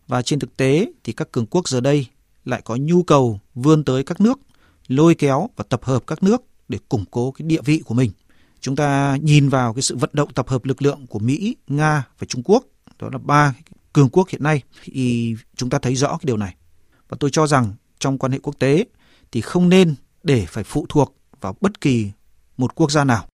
Và 0.08 0.22
trên 0.22 0.40
thực 0.40 0.58
tế 0.58 0.92
thì 1.04 1.14
các 1.14 1.32
cường 1.32 1.46
quốc 1.46 1.70
giờ 1.70 1.82
đây 1.82 2.08
lại 2.46 2.62
có 2.66 2.76
nhu 2.76 3.04
cầu 3.04 3.40
vươn 3.56 3.84
tới 3.84 4.04
các 4.04 4.22
nước, 4.22 4.40
lôi 4.88 5.16
kéo 5.16 5.50
và 5.56 5.64
tập 5.70 5.84
hợp 5.84 6.04
các 6.08 6.24
nước 6.24 6.44
để 6.68 6.78
củng 6.90 7.06
cố 7.12 7.32
cái 7.32 7.48
địa 7.48 7.62
vị 7.66 7.82
của 7.86 7.94
mình. 7.94 8.12
Chúng 8.60 8.76
ta 8.76 9.18
nhìn 9.22 9.50
vào 9.50 9.74
cái 9.74 9.82
sự 9.82 9.98
vận 9.98 10.10
động 10.14 10.34
tập 10.34 10.48
hợp 10.50 10.66
lực 10.66 10.82
lượng 10.82 11.08
của 11.08 11.20
Mỹ, 11.20 11.56
Nga 11.68 12.04
và 12.20 12.26
Trung 12.26 12.44
Quốc, 12.44 12.64
đó 13.00 13.10
là 13.12 13.18
ba 13.18 13.54
cường 13.94 14.10
quốc 14.10 14.30
hiện 14.30 14.44
nay 14.44 14.62
thì 14.84 15.36
chúng 15.56 15.70
ta 15.70 15.80
thấy 15.80 15.96
rõ 15.96 16.10
cái 16.10 16.24
điều 16.24 16.38
này. 16.38 16.56
Và 17.10 17.18
tôi 17.20 17.30
cho 17.34 17.48
rằng 17.48 17.74
trong 18.00 18.18
quan 18.18 18.32
hệ 18.32 18.40
quốc 18.40 18.56
tế 18.60 18.86
thì 19.32 19.42
không 19.42 19.70
nên 19.70 19.96
để 20.24 20.46
phải 20.46 20.64
phụ 20.64 20.86
thuộc 20.90 21.16
vào 21.42 21.56
bất 21.62 21.82
kỳ 21.82 22.12
một 22.58 22.76
quốc 22.76 22.92
gia 22.92 23.04
nào. 23.04 23.28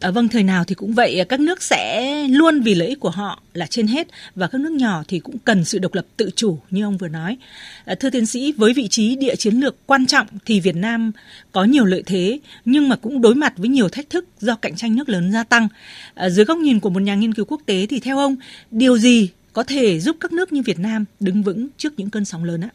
À, 0.00 0.10
vâng, 0.10 0.28
thời 0.28 0.42
nào 0.42 0.64
thì 0.64 0.74
cũng 0.74 0.92
vậy, 0.92 1.24
các 1.28 1.40
nước 1.40 1.62
sẽ 1.62 2.12
luôn 2.28 2.60
vì 2.60 2.74
lợi 2.74 2.88
ích 2.88 3.00
của 3.00 3.10
họ 3.10 3.42
là 3.54 3.66
trên 3.66 3.86
hết 3.86 4.08
và 4.34 4.46
các 4.46 4.60
nước 4.60 4.72
nhỏ 4.72 5.02
thì 5.08 5.18
cũng 5.18 5.38
cần 5.38 5.64
sự 5.64 5.78
độc 5.78 5.94
lập 5.94 6.06
tự 6.16 6.30
chủ 6.36 6.58
như 6.70 6.84
ông 6.84 6.98
vừa 6.98 7.08
nói. 7.08 7.36
À, 7.84 7.94
thưa 7.94 8.10
tiến 8.10 8.26
sĩ, 8.26 8.52
với 8.52 8.72
vị 8.72 8.88
trí 8.88 9.16
địa 9.16 9.36
chiến 9.36 9.54
lược 9.54 9.86
quan 9.86 10.06
trọng 10.06 10.26
thì 10.44 10.60
Việt 10.60 10.76
Nam 10.76 11.12
có 11.52 11.64
nhiều 11.64 11.84
lợi 11.84 12.02
thế 12.06 12.38
nhưng 12.64 12.88
mà 12.88 12.96
cũng 12.96 13.20
đối 13.20 13.34
mặt 13.34 13.54
với 13.56 13.68
nhiều 13.68 13.88
thách 13.88 14.10
thức 14.10 14.24
do 14.40 14.54
cạnh 14.54 14.76
tranh 14.76 14.96
nước 14.96 15.08
lớn 15.08 15.32
gia 15.32 15.44
tăng. 15.44 15.68
À, 16.14 16.28
dưới 16.30 16.44
góc 16.44 16.58
nhìn 16.58 16.80
của 16.80 16.90
một 16.90 17.00
nhà 17.00 17.14
nghiên 17.14 17.34
cứu 17.34 17.44
quốc 17.44 17.60
tế 17.66 17.86
thì 17.86 18.00
theo 18.00 18.18
ông, 18.18 18.36
điều 18.70 18.98
gì 18.98 19.30
có 19.52 19.62
thể 19.64 20.00
giúp 20.00 20.16
các 20.20 20.32
nước 20.32 20.52
như 20.52 20.62
Việt 20.62 20.78
Nam 20.78 21.04
đứng 21.20 21.42
vững 21.42 21.68
trước 21.76 21.92
những 21.96 22.10
cơn 22.10 22.24
sóng 22.24 22.44
lớn 22.44 22.60
ạ? 22.60 22.70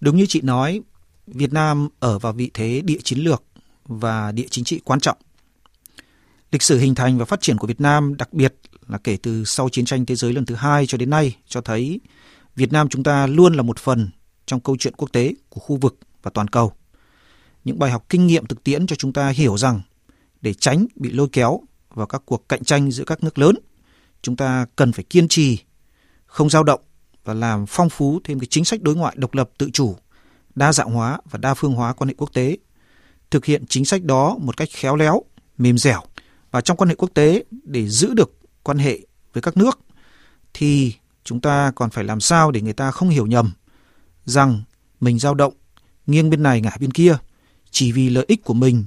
Đúng 0.00 0.16
như 0.16 0.26
chị 0.28 0.40
nói, 0.40 0.80
Việt 1.26 1.52
Nam 1.52 1.88
ở 2.00 2.18
vào 2.18 2.32
vị 2.32 2.50
thế 2.54 2.82
địa 2.84 2.98
chiến 3.04 3.18
lược 3.18 3.42
và 3.84 4.32
địa 4.32 4.46
chính 4.50 4.64
trị 4.64 4.80
quan 4.84 5.00
trọng 5.00 5.16
Lịch 6.54 6.62
sử 6.62 6.78
hình 6.78 6.94
thành 6.94 7.18
và 7.18 7.24
phát 7.24 7.40
triển 7.40 7.58
của 7.58 7.66
Việt 7.66 7.80
Nam, 7.80 8.16
đặc 8.16 8.32
biệt 8.32 8.54
là 8.88 8.98
kể 8.98 9.16
từ 9.22 9.44
sau 9.44 9.68
chiến 9.68 9.84
tranh 9.84 10.06
thế 10.06 10.14
giới 10.14 10.32
lần 10.32 10.46
thứ 10.46 10.54
hai 10.54 10.86
cho 10.86 10.98
đến 10.98 11.10
nay, 11.10 11.36
cho 11.46 11.60
thấy 11.60 12.00
Việt 12.56 12.72
Nam 12.72 12.88
chúng 12.88 13.02
ta 13.02 13.26
luôn 13.26 13.54
là 13.54 13.62
một 13.62 13.78
phần 13.78 14.10
trong 14.46 14.60
câu 14.60 14.76
chuyện 14.78 14.94
quốc 14.96 15.12
tế 15.12 15.34
của 15.48 15.60
khu 15.60 15.76
vực 15.76 15.98
và 16.22 16.30
toàn 16.34 16.48
cầu. 16.48 16.72
Những 17.64 17.78
bài 17.78 17.90
học 17.90 18.06
kinh 18.08 18.26
nghiệm 18.26 18.46
thực 18.46 18.64
tiễn 18.64 18.86
cho 18.86 18.96
chúng 18.96 19.12
ta 19.12 19.28
hiểu 19.28 19.56
rằng 19.56 19.80
để 20.40 20.54
tránh 20.54 20.86
bị 20.94 21.10
lôi 21.10 21.28
kéo 21.32 21.60
vào 21.94 22.06
các 22.06 22.22
cuộc 22.26 22.48
cạnh 22.48 22.64
tranh 22.64 22.90
giữa 22.90 23.04
các 23.04 23.24
nước 23.24 23.38
lớn, 23.38 23.56
chúng 24.22 24.36
ta 24.36 24.66
cần 24.76 24.92
phải 24.92 25.04
kiên 25.04 25.28
trì, 25.28 25.58
không 26.26 26.50
dao 26.50 26.62
động 26.62 26.80
và 27.24 27.34
làm 27.34 27.66
phong 27.66 27.90
phú 27.90 28.20
thêm 28.24 28.40
cái 28.40 28.46
chính 28.50 28.64
sách 28.64 28.82
đối 28.82 28.96
ngoại 28.96 29.14
độc 29.18 29.34
lập 29.34 29.50
tự 29.58 29.70
chủ, 29.72 29.96
đa 30.54 30.72
dạng 30.72 30.90
hóa 30.90 31.18
và 31.30 31.38
đa 31.38 31.54
phương 31.54 31.72
hóa 31.72 31.92
quan 31.92 32.08
hệ 32.08 32.14
quốc 32.18 32.32
tế. 32.32 32.56
Thực 33.30 33.44
hiện 33.44 33.66
chính 33.68 33.84
sách 33.84 34.02
đó 34.02 34.36
một 34.40 34.56
cách 34.56 34.68
khéo 34.72 34.96
léo, 34.96 35.22
mềm 35.58 35.78
dẻo 35.78 36.00
và 36.54 36.60
trong 36.60 36.76
quan 36.76 36.88
hệ 36.88 36.94
quốc 36.94 37.10
tế 37.14 37.44
để 37.64 37.88
giữ 37.88 38.14
được 38.14 38.38
quan 38.62 38.78
hệ 38.78 38.98
với 39.32 39.42
các 39.42 39.56
nước 39.56 39.78
thì 40.54 40.94
chúng 41.24 41.40
ta 41.40 41.72
còn 41.74 41.90
phải 41.90 42.04
làm 42.04 42.20
sao 42.20 42.50
để 42.50 42.60
người 42.60 42.72
ta 42.72 42.90
không 42.90 43.08
hiểu 43.08 43.26
nhầm 43.26 43.52
rằng 44.24 44.62
mình 45.00 45.18
dao 45.18 45.34
động 45.34 45.54
nghiêng 46.06 46.30
bên 46.30 46.42
này 46.42 46.60
ngả 46.60 46.76
bên 46.80 46.90
kia 46.90 47.16
chỉ 47.70 47.92
vì 47.92 48.10
lợi 48.10 48.24
ích 48.28 48.44
của 48.44 48.54
mình 48.54 48.84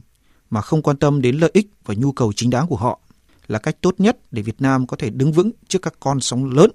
mà 0.49 0.62
không 0.62 0.82
quan 0.82 0.97
tâm 0.97 1.21
đến 1.21 1.38
lợi 1.38 1.49
ích 1.53 1.67
và 1.86 1.93
nhu 1.97 2.12
cầu 2.12 2.34
chính 2.36 2.49
đáng 2.49 2.67
của 2.67 2.75
họ 2.75 2.99
là 3.47 3.60
cách 3.60 3.82
tốt 3.82 3.95
nhất 3.97 4.17
để 4.32 4.41
Việt 4.41 4.62
Nam 4.62 4.88
có 4.88 4.97
thể 4.97 5.10
đứng 5.10 5.32
vững 5.32 5.51
trước 5.67 5.80
các 5.82 5.93
con 5.99 6.21
sóng 6.21 6.51
lớn. 6.51 6.71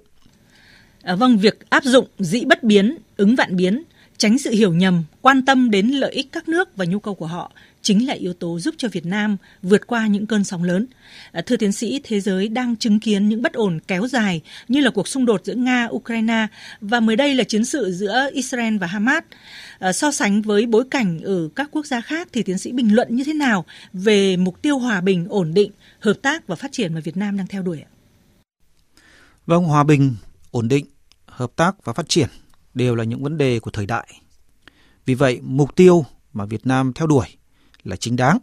À, 1.01 1.15
vâng, 1.15 1.37
việc 1.37 1.69
áp 1.69 1.83
dụng 1.83 2.07
dĩ 2.19 2.45
bất 2.45 2.63
biến, 2.63 2.97
ứng 3.17 3.35
vạn 3.35 3.55
biến, 3.55 3.83
tránh 4.17 4.37
sự 4.37 4.51
hiểu 4.51 4.73
nhầm, 4.73 5.03
quan 5.21 5.45
tâm 5.45 5.71
đến 5.71 5.87
lợi 5.87 6.11
ích 6.11 6.31
các 6.31 6.49
nước 6.49 6.69
và 6.75 6.85
nhu 6.85 6.99
cầu 6.99 7.15
của 7.15 7.27
họ 7.27 7.51
chính 7.83 8.07
là 8.07 8.13
yếu 8.13 8.33
tố 8.33 8.59
giúp 8.59 8.75
cho 8.77 8.87
Việt 8.91 9.05
Nam 9.05 9.37
vượt 9.61 9.87
qua 9.87 10.07
những 10.07 10.27
cơn 10.27 10.43
sóng 10.43 10.63
lớn. 10.63 10.87
À, 11.31 11.41
thưa 11.45 11.57
tiến 11.57 11.71
sĩ, 11.71 12.01
thế 12.03 12.19
giới 12.19 12.47
đang 12.47 12.75
chứng 12.75 12.99
kiến 12.99 13.29
những 13.29 13.41
bất 13.41 13.53
ổn 13.53 13.79
kéo 13.87 14.07
dài 14.07 14.41
như 14.67 14.79
là 14.79 14.91
cuộc 14.91 15.07
xung 15.07 15.25
đột 15.25 15.41
giữa 15.45 15.53
Nga, 15.53 15.87
Ukraine 15.91 16.47
và 16.81 16.99
mới 16.99 17.15
đây 17.15 17.35
là 17.35 17.43
chiến 17.43 17.65
sự 17.65 17.91
giữa 17.91 18.29
Israel 18.33 18.77
và 18.77 18.87
Hamas. 18.87 19.23
À, 19.79 19.93
so 19.93 20.11
sánh 20.11 20.41
với 20.41 20.65
bối 20.65 20.83
cảnh 20.91 21.19
ở 21.19 21.49
các 21.55 21.69
quốc 21.71 21.85
gia 21.85 22.01
khác 22.01 22.27
thì 22.33 22.43
tiến 22.43 22.57
sĩ 22.57 22.71
bình 22.71 22.95
luận 22.95 23.15
như 23.15 23.23
thế 23.23 23.33
nào 23.33 23.65
về 23.93 24.37
mục 24.37 24.61
tiêu 24.61 24.77
hòa 24.77 25.01
bình, 25.01 25.25
ổn 25.29 25.53
định, 25.53 25.71
hợp 25.99 26.17
tác 26.21 26.47
và 26.47 26.55
phát 26.55 26.71
triển 26.71 26.93
mà 26.93 26.99
Việt 26.99 27.17
Nam 27.17 27.37
đang 27.37 27.47
theo 27.47 27.61
đuổi 27.61 27.81
ạ? 27.81 27.89
Vâng, 29.45 29.63
hòa 29.63 29.83
bình, 29.83 30.15
ổn 30.51 30.67
định, 30.67 30.85
hợp 31.25 31.51
tác 31.55 31.85
và 31.85 31.93
phát 31.93 32.09
triển 32.09 32.29
đều 32.73 32.95
là 32.95 33.03
những 33.03 33.23
vấn 33.23 33.37
đề 33.37 33.59
của 33.59 33.71
thời 33.71 33.85
đại. 33.85 34.07
Vì 35.05 35.13
vậy, 35.13 35.39
mục 35.43 35.75
tiêu 35.75 36.05
mà 36.33 36.45
Việt 36.45 36.67
Nam 36.67 36.93
theo 36.93 37.07
đuổi 37.07 37.25
là 37.83 37.95
chính 37.95 38.15
đáng. 38.15 38.37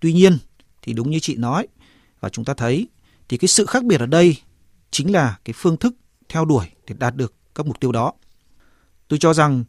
Tuy 0.00 0.12
nhiên, 0.12 0.38
thì 0.82 0.92
đúng 0.92 1.10
như 1.10 1.18
chị 1.20 1.36
nói, 1.36 1.66
và 2.20 2.28
chúng 2.28 2.44
ta 2.44 2.54
thấy, 2.54 2.88
thì 3.28 3.36
cái 3.36 3.48
sự 3.48 3.66
khác 3.66 3.84
biệt 3.84 4.00
ở 4.00 4.06
đây 4.06 4.36
chính 4.90 5.12
là 5.12 5.38
cái 5.44 5.54
phương 5.56 5.76
thức 5.76 5.94
theo 6.28 6.44
đuổi 6.44 6.66
để 6.86 6.94
đạt 6.98 7.16
được 7.16 7.34
các 7.54 7.66
mục 7.66 7.80
tiêu 7.80 7.92
đó. 7.92 8.12
Tôi 9.08 9.18
cho 9.18 9.34
rằng, 9.34 9.64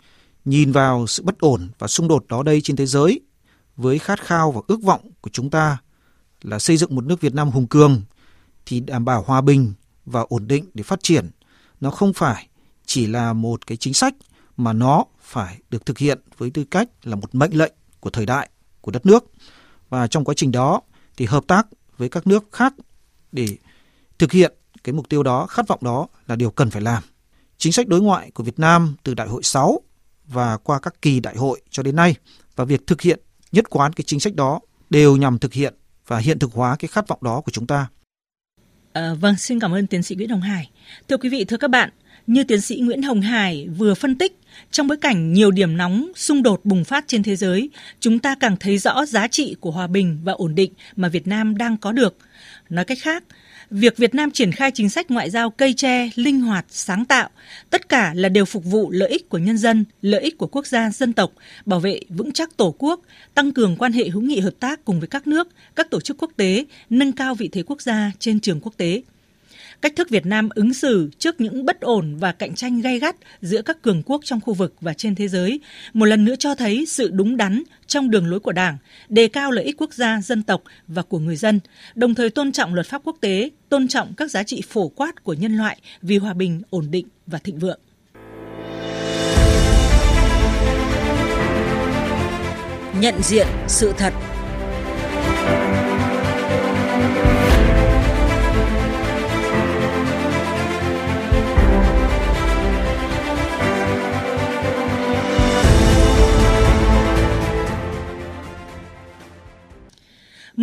nhìn 0.46 0.72
vào 0.72 1.08
sự 1.08 1.24
bất 1.24 1.40
ổn 1.40 1.70
và 1.80 1.88
xung 1.88 2.08
đột 2.08 2.26
đó 2.28 2.44
đây 2.44 2.62
trên 2.62 2.76
thế 2.76 2.86
giới, 2.86 3.22
với 3.76 4.00
khát 4.00 4.22
khao 4.22 4.52
và 4.52 4.62
ước 4.68 4.82
vọng 4.82 5.12
của 5.22 5.30
chúng 5.34 5.50
ta 5.50 5.78
là 6.42 6.60
xây 6.60 6.78
dựng 6.78 6.96
một 6.96 7.06
nước 7.06 7.22
Việt 7.22 7.34
Nam 7.34 7.50
hùng 7.50 7.68
cường, 7.68 8.02
thì 8.66 8.80
đảm 8.80 9.06
bảo 9.06 9.24
hòa 9.28 9.42
bình 9.42 9.74
và 10.06 10.22
ổn 10.22 10.48
định 10.48 10.66
để 10.74 10.84
phát 10.84 11.00
triển, 11.04 11.30
nó 11.82 11.92
không 11.92 12.14
phải 12.14 12.48
chỉ 12.86 13.08
là 13.08 13.34
một 13.34 13.68
cái 13.68 13.78
chính 13.78 13.94
sách 13.94 14.16
mà 14.58 14.74
nó 14.74 15.06
phải 15.22 15.60
được 15.70 15.86
thực 15.86 15.98
hiện 15.98 16.20
với 16.38 16.50
tư 16.50 16.64
cách 16.72 16.90
là 17.04 17.16
một 17.16 17.36
mệnh 17.36 17.58
lệnh 17.58 17.74
của 18.00 18.10
thời 18.10 18.26
đại 18.26 18.50
của 18.84 18.92
đất 18.92 19.06
nước 19.06 19.32
và 19.90 20.08
trong 20.08 20.26
quá 20.26 20.34
trình 20.38 20.52
đó 20.52 20.82
thì 21.18 21.26
hợp 21.26 21.44
tác 21.48 21.68
với 21.98 22.10
các 22.10 22.28
nước 22.28 22.44
khác 22.52 22.74
để 23.32 23.48
thực 24.20 24.32
hiện 24.32 24.54
cái 24.84 24.94
mục 24.94 25.10
tiêu 25.10 25.24
đó, 25.24 25.46
khát 25.46 25.68
vọng 25.68 25.80
đó 25.82 26.08
là 26.28 26.36
điều 26.36 26.52
cần 26.52 26.70
phải 26.70 26.82
làm. 26.82 27.04
Chính 27.58 27.74
sách 27.74 27.88
đối 27.88 28.02
ngoại 28.02 28.32
của 28.32 28.44
Việt 28.44 28.60
Nam 28.60 28.96
từ 29.04 29.14
đại 29.14 29.28
hội 29.28 29.44
6 29.44 29.80
và 30.26 30.58
qua 30.58 30.80
các 30.80 31.02
kỳ 31.02 31.20
đại 31.20 31.36
hội 31.36 31.62
cho 31.70 31.84
đến 31.84 31.96
nay 31.96 32.16
và 32.56 32.66
việc 32.66 32.88
thực 32.88 33.02
hiện 33.02 33.20
nhất 33.52 33.70
quán 33.70 33.94
cái 33.94 34.04
chính 34.08 34.20
sách 34.20 34.36
đó 34.36 34.60
đều 34.90 35.18
nhằm 35.18 35.40
thực 35.40 35.54
hiện 35.54 35.74
và 36.08 36.18
hiện 36.18 36.40
thực 36.40 36.54
hóa 36.54 36.76
cái 36.80 36.88
khát 36.88 37.08
vọng 37.08 37.20
đó 37.22 37.42
của 37.42 37.52
chúng 37.52 37.68
ta. 37.68 37.88
À, 38.94 39.14
vâng, 39.14 39.38
xin 39.38 39.60
cảm 39.60 39.72
ơn 39.72 39.88
tiến 39.88 40.04
sĩ 40.04 40.16
Nguyễn 40.16 40.30
Hồng 40.30 40.42
Hải. 40.42 40.70
Thưa 41.08 41.18
quý 41.18 41.30
vị, 41.30 41.46
thưa 41.46 41.58
các 41.58 41.70
bạn, 41.70 41.90
như 42.28 42.44
tiến 42.44 42.62
sĩ 42.62 42.80
Nguyễn 42.80 43.02
Hồng 43.02 43.22
Hải 43.22 43.68
vừa 43.78 43.94
phân 43.94 44.18
tích, 44.18 44.40
trong 44.72 44.88
bối 44.88 44.98
cảnh 44.98 45.34
nhiều 45.34 45.52
điểm 45.52 45.78
nóng 45.78 46.12
xung 46.16 46.44
đột 46.44 46.66
bùng 46.66 46.84
phát 46.84 47.04
trên 47.08 47.24
thế 47.24 47.36
giới, 47.36 47.70
chúng 48.00 48.20
ta 48.20 48.36
càng 48.40 48.58
thấy 48.60 48.78
rõ 48.78 49.06
giá 49.06 49.28
trị 49.28 49.56
của 49.60 49.72
hòa 49.72 49.88
bình 49.88 50.20
và 50.24 50.34
ổn 50.34 50.56
định 50.56 50.74
mà 50.96 51.08
Việt 51.08 51.28
Nam 51.28 51.58
đang 51.58 51.78
có 51.78 51.92
được. 51.92 52.18
Nói 52.70 52.86
cách 52.86 52.98
khác, 53.02 53.24
việc 53.70 53.98
Việt 53.98 54.16
Nam 54.16 54.32
triển 54.32 54.52
khai 54.52 54.72
chính 54.72 54.90
sách 54.90 55.12
ngoại 55.12 55.30
giao 55.30 55.50
cây 55.50 55.74
tre, 55.74 56.10
linh 56.16 56.42
hoạt, 56.42 56.66
sáng 56.70 57.06
tạo, 57.06 57.30
tất 57.70 57.90
cả 57.90 58.14
là 58.16 58.30
đều 58.30 58.46
phục 58.46 58.66
vụ 58.66 58.92
lợi 58.92 59.10
ích 59.10 59.30
của 59.30 59.38
nhân 59.38 59.58
dân, 59.58 59.86
lợi 60.02 60.22
ích 60.22 60.38
của 60.38 60.48
quốc 60.48 60.68
gia, 60.68 60.90
dân 60.90 61.14
tộc, 61.14 61.32
bảo 61.66 61.80
vệ 61.80 62.00
vững 62.10 62.32
chắc 62.32 62.58
Tổ 62.58 62.76
quốc, 62.78 63.02
tăng 63.34 63.52
cường 63.52 63.76
quan 63.78 63.94
hệ 63.94 64.10
hữu 64.10 64.22
nghị 64.22 64.40
hợp 64.40 64.54
tác 64.60 64.86
cùng 64.86 65.00
với 65.00 65.08
các 65.08 65.28
nước, 65.28 65.48
các 65.76 65.90
tổ 65.90 66.02
chức 66.02 66.18
quốc 66.20 66.32
tế, 66.38 66.66
nâng 66.90 67.12
cao 67.12 67.36
vị 67.36 67.50
thế 67.52 67.64
quốc 67.64 67.82
gia 67.82 68.12
trên 68.20 68.40
trường 68.40 68.60
quốc 68.60 68.74
tế 68.78 69.02
cách 69.84 69.96
thức 69.96 70.10
Việt 70.10 70.26
Nam 70.26 70.50
ứng 70.56 70.74
xử 70.74 71.10
trước 71.18 71.42
những 71.42 71.66
bất 71.66 71.82
ổn 71.82 72.16
và 72.16 72.32
cạnh 72.32 72.56
tranh 72.56 72.82
gay 72.82 73.00
gắt 73.00 73.16
giữa 73.42 73.62
các 73.62 73.82
cường 73.82 74.04
quốc 74.06 74.22
trong 74.26 74.42
khu 74.42 74.54
vực 74.54 74.74
và 74.82 74.94
trên 74.94 75.16
thế 75.16 75.28
giới, 75.28 75.60
một 75.94 76.06
lần 76.06 76.26
nữa 76.26 76.36
cho 76.40 76.56
thấy 76.56 76.86
sự 76.86 77.10
đúng 77.14 77.38
đắn 77.38 77.64
trong 77.88 78.10
đường 78.10 78.28
lối 78.28 78.40
của 78.40 78.52
Đảng, 78.52 78.78
đề 79.10 79.28
cao 79.28 79.52
lợi 79.52 79.66
ích 79.66 79.78
quốc 79.78 79.94
gia, 79.94 80.22
dân 80.22 80.44
tộc 80.44 80.64
và 80.88 81.02
của 81.02 81.20
người 81.20 81.36
dân, 81.36 81.60
đồng 81.96 82.16
thời 82.16 82.30
tôn 82.30 82.52
trọng 82.52 82.74
luật 82.74 82.88
pháp 82.88 83.02
quốc 83.04 83.18
tế, 83.22 83.50
tôn 83.70 83.88
trọng 83.88 84.14
các 84.18 84.32
giá 84.32 84.44
trị 84.44 84.62
phổ 84.70 84.88
quát 84.88 85.24
của 85.24 85.34
nhân 85.34 85.58
loại 85.58 85.78
vì 86.02 86.18
hòa 86.18 86.34
bình, 86.34 86.62
ổn 86.70 86.88
định 86.92 87.08
và 87.28 87.40
thịnh 87.40 87.60
vượng. 87.60 87.80
Nhận 93.00 93.16
diện 93.24 93.48
sự 93.68 93.94
thật 93.98 94.14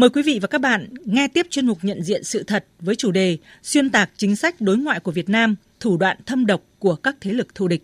Mời 0.01 0.11
quý 0.11 0.23
vị 0.23 0.39
và 0.43 0.49
các 0.49 0.61
bạn 0.61 0.89
nghe 1.05 1.29
tiếp 1.29 1.47
chuyên 1.51 1.67
mục 1.67 1.79
nhận 1.83 2.03
diện 2.03 2.25
sự 2.25 2.43
thật 2.43 2.65
với 2.81 2.97
chủ 2.97 3.11
đề 3.11 3.39
Xuyên 3.63 3.91
tạc 3.91 4.11
chính 4.17 4.37
sách 4.37 4.61
đối 4.61 4.79
ngoại 4.79 5.01
của 5.01 5.13
Việt 5.13 5.29
Nam, 5.29 5.57
thủ 5.81 5.97
đoạn 5.97 6.17
thâm 6.27 6.47
độc 6.47 6.63
của 6.79 6.95
các 6.95 7.17
thế 7.21 7.33
lực 7.33 7.55
thù 7.55 7.69
địch. 7.69 7.83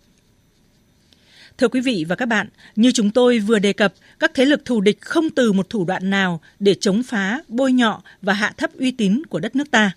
Thưa 1.59 1.69
quý 1.69 1.81
vị 1.81 2.05
và 2.09 2.17
các 2.17 2.27
bạn, 2.27 2.49
như 2.77 2.91
chúng 2.95 3.11
tôi 3.11 3.39
vừa 3.39 3.59
đề 3.59 3.73
cập, 3.73 3.95
các 4.19 4.31
thế 4.35 4.45
lực 4.45 4.65
thù 4.65 4.81
địch 4.81 5.01
không 5.01 5.31
từ 5.31 5.53
một 5.53 5.71
thủ 5.71 5.85
đoạn 5.85 6.11
nào 6.11 6.41
để 6.61 6.75
chống 6.75 7.03
phá, 7.03 7.41
bôi 7.49 7.73
nhọ 7.73 8.03
và 8.23 8.33
hạ 8.33 8.53
thấp 8.57 8.71
uy 8.79 8.91
tín 8.91 9.23
của 9.27 9.41
đất 9.41 9.57
nước 9.57 9.71
ta. 9.71 9.93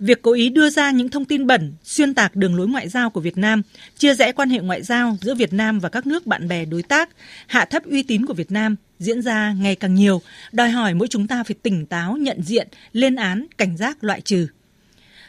Việc 0.00 0.22
cố 0.22 0.32
ý 0.32 0.48
đưa 0.48 0.70
ra 0.70 0.90
những 0.90 1.08
thông 1.08 1.24
tin 1.24 1.46
bẩn, 1.46 1.72
xuyên 1.84 2.14
tạc 2.14 2.36
đường 2.36 2.54
lối 2.54 2.68
ngoại 2.68 2.88
giao 2.88 3.10
của 3.10 3.20
Việt 3.20 3.38
Nam, 3.38 3.62
chia 3.98 4.14
rẽ 4.14 4.32
quan 4.32 4.50
hệ 4.50 4.58
ngoại 4.58 4.82
giao 4.82 5.16
giữa 5.20 5.34
Việt 5.34 5.52
Nam 5.52 5.78
và 5.78 5.88
các 5.88 6.06
nước 6.06 6.26
bạn 6.26 6.48
bè 6.48 6.64
đối 6.64 6.82
tác, 6.82 7.08
hạ 7.46 7.64
thấp 7.64 7.82
uy 7.84 8.02
tín 8.02 8.26
của 8.26 8.34
Việt 8.34 8.52
Nam 8.52 8.76
diễn 8.98 9.22
ra 9.22 9.52
ngày 9.52 9.74
càng 9.74 9.94
nhiều, 9.94 10.22
đòi 10.52 10.70
hỏi 10.70 10.94
mỗi 10.94 11.08
chúng 11.08 11.26
ta 11.26 11.42
phải 11.42 11.56
tỉnh 11.62 11.86
táo, 11.86 12.16
nhận 12.16 12.42
diện, 12.42 12.68
lên 12.92 13.16
án, 13.16 13.46
cảnh 13.58 13.76
giác 13.76 14.04
loại 14.04 14.20
trừ. 14.20 14.46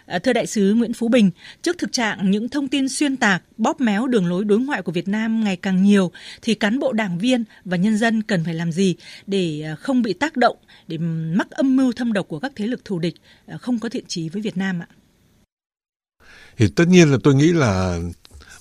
À, 0.09 0.19
thưa 0.19 0.33
đại 0.33 0.47
sứ 0.47 0.73
Nguyễn 0.73 0.93
Phú 0.93 1.07
Bình, 1.07 1.31
trước 1.61 1.77
thực 1.77 1.91
trạng 1.91 2.31
những 2.31 2.49
thông 2.49 2.67
tin 2.67 2.89
xuyên 2.89 3.17
tạc, 3.17 3.43
bóp 3.57 3.81
méo 3.81 4.07
đường 4.07 4.27
lối 4.27 4.45
đối 4.45 4.59
ngoại 4.59 4.81
của 4.81 4.91
Việt 4.91 5.07
Nam 5.07 5.43
ngày 5.43 5.55
càng 5.55 5.83
nhiều, 5.83 6.11
thì 6.41 6.53
cán 6.53 6.79
bộ 6.79 6.93
đảng 6.93 7.17
viên 7.17 7.43
và 7.65 7.77
nhân 7.77 7.97
dân 7.97 8.23
cần 8.23 8.43
phải 8.45 8.53
làm 8.53 8.71
gì 8.71 8.95
để 9.27 9.61
à, 9.61 9.75
không 9.75 10.01
bị 10.01 10.13
tác 10.13 10.37
động, 10.37 10.57
để 10.87 10.97
mắc 10.97 11.51
âm 11.51 11.75
mưu 11.75 11.91
thâm 11.91 12.13
độc 12.13 12.27
của 12.27 12.39
các 12.39 12.51
thế 12.55 12.67
lực 12.67 12.85
thù 12.85 12.99
địch 12.99 13.15
à, 13.45 13.57
không 13.57 13.79
có 13.79 13.89
thiện 13.89 14.05
chí 14.07 14.29
với 14.29 14.41
Việt 14.41 14.57
Nam 14.57 14.79
ạ? 14.79 14.87
Thì 16.57 16.69
tất 16.75 16.85
nhiên 16.87 17.11
là 17.11 17.17
tôi 17.23 17.35
nghĩ 17.35 17.53
là 17.53 17.99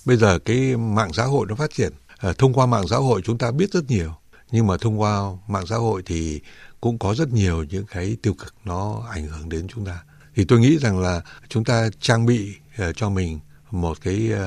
bây 0.05 0.17
giờ 0.17 0.39
cái 0.39 0.77
mạng 0.77 1.13
xã 1.13 1.23
hội 1.23 1.45
nó 1.49 1.55
phát 1.55 1.71
triển. 1.73 1.91
thông 2.37 2.53
qua 2.53 2.65
mạng 2.65 2.87
xã 2.89 2.95
hội 2.95 3.21
chúng 3.25 3.37
ta 3.37 3.51
biết 3.51 3.71
rất 3.71 3.83
nhiều, 3.87 4.15
nhưng 4.51 4.67
mà 4.67 4.77
thông 4.77 4.99
qua 4.99 5.21
mạng 5.47 5.65
xã 5.65 5.75
hội 5.75 6.01
thì 6.05 6.39
cũng 6.81 6.99
có 6.99 7.15
rất 7.15 7.33
nhiều 7.33 7.63
những 7.63 7.85
cái 7.85 8.17
tiêu 8.21 8.33
cực 8.33 8.55
nó 8.65 9.03
ảnh 9.11 9.27
hưởng 9.27 9.49
đến 9.49 9.67
chúng 9.67 9.85
ta 9.85 10.03
thì 10.39 10.45
tôi 10.45 10.59
nghĩ 10.59 10.77
rằng 10.77 10.99
là 10.99 11.21
chúng 11.49 11.63
ta 11.63 11.89
trang 11.99 12.25
bị 12.25 12.55
uh, 12.81 12.95
cho 12.95 13.09
mình 13.09 13.39
một 13.71 13.97
cái 14.01 14.31
uh, 14.33 14.39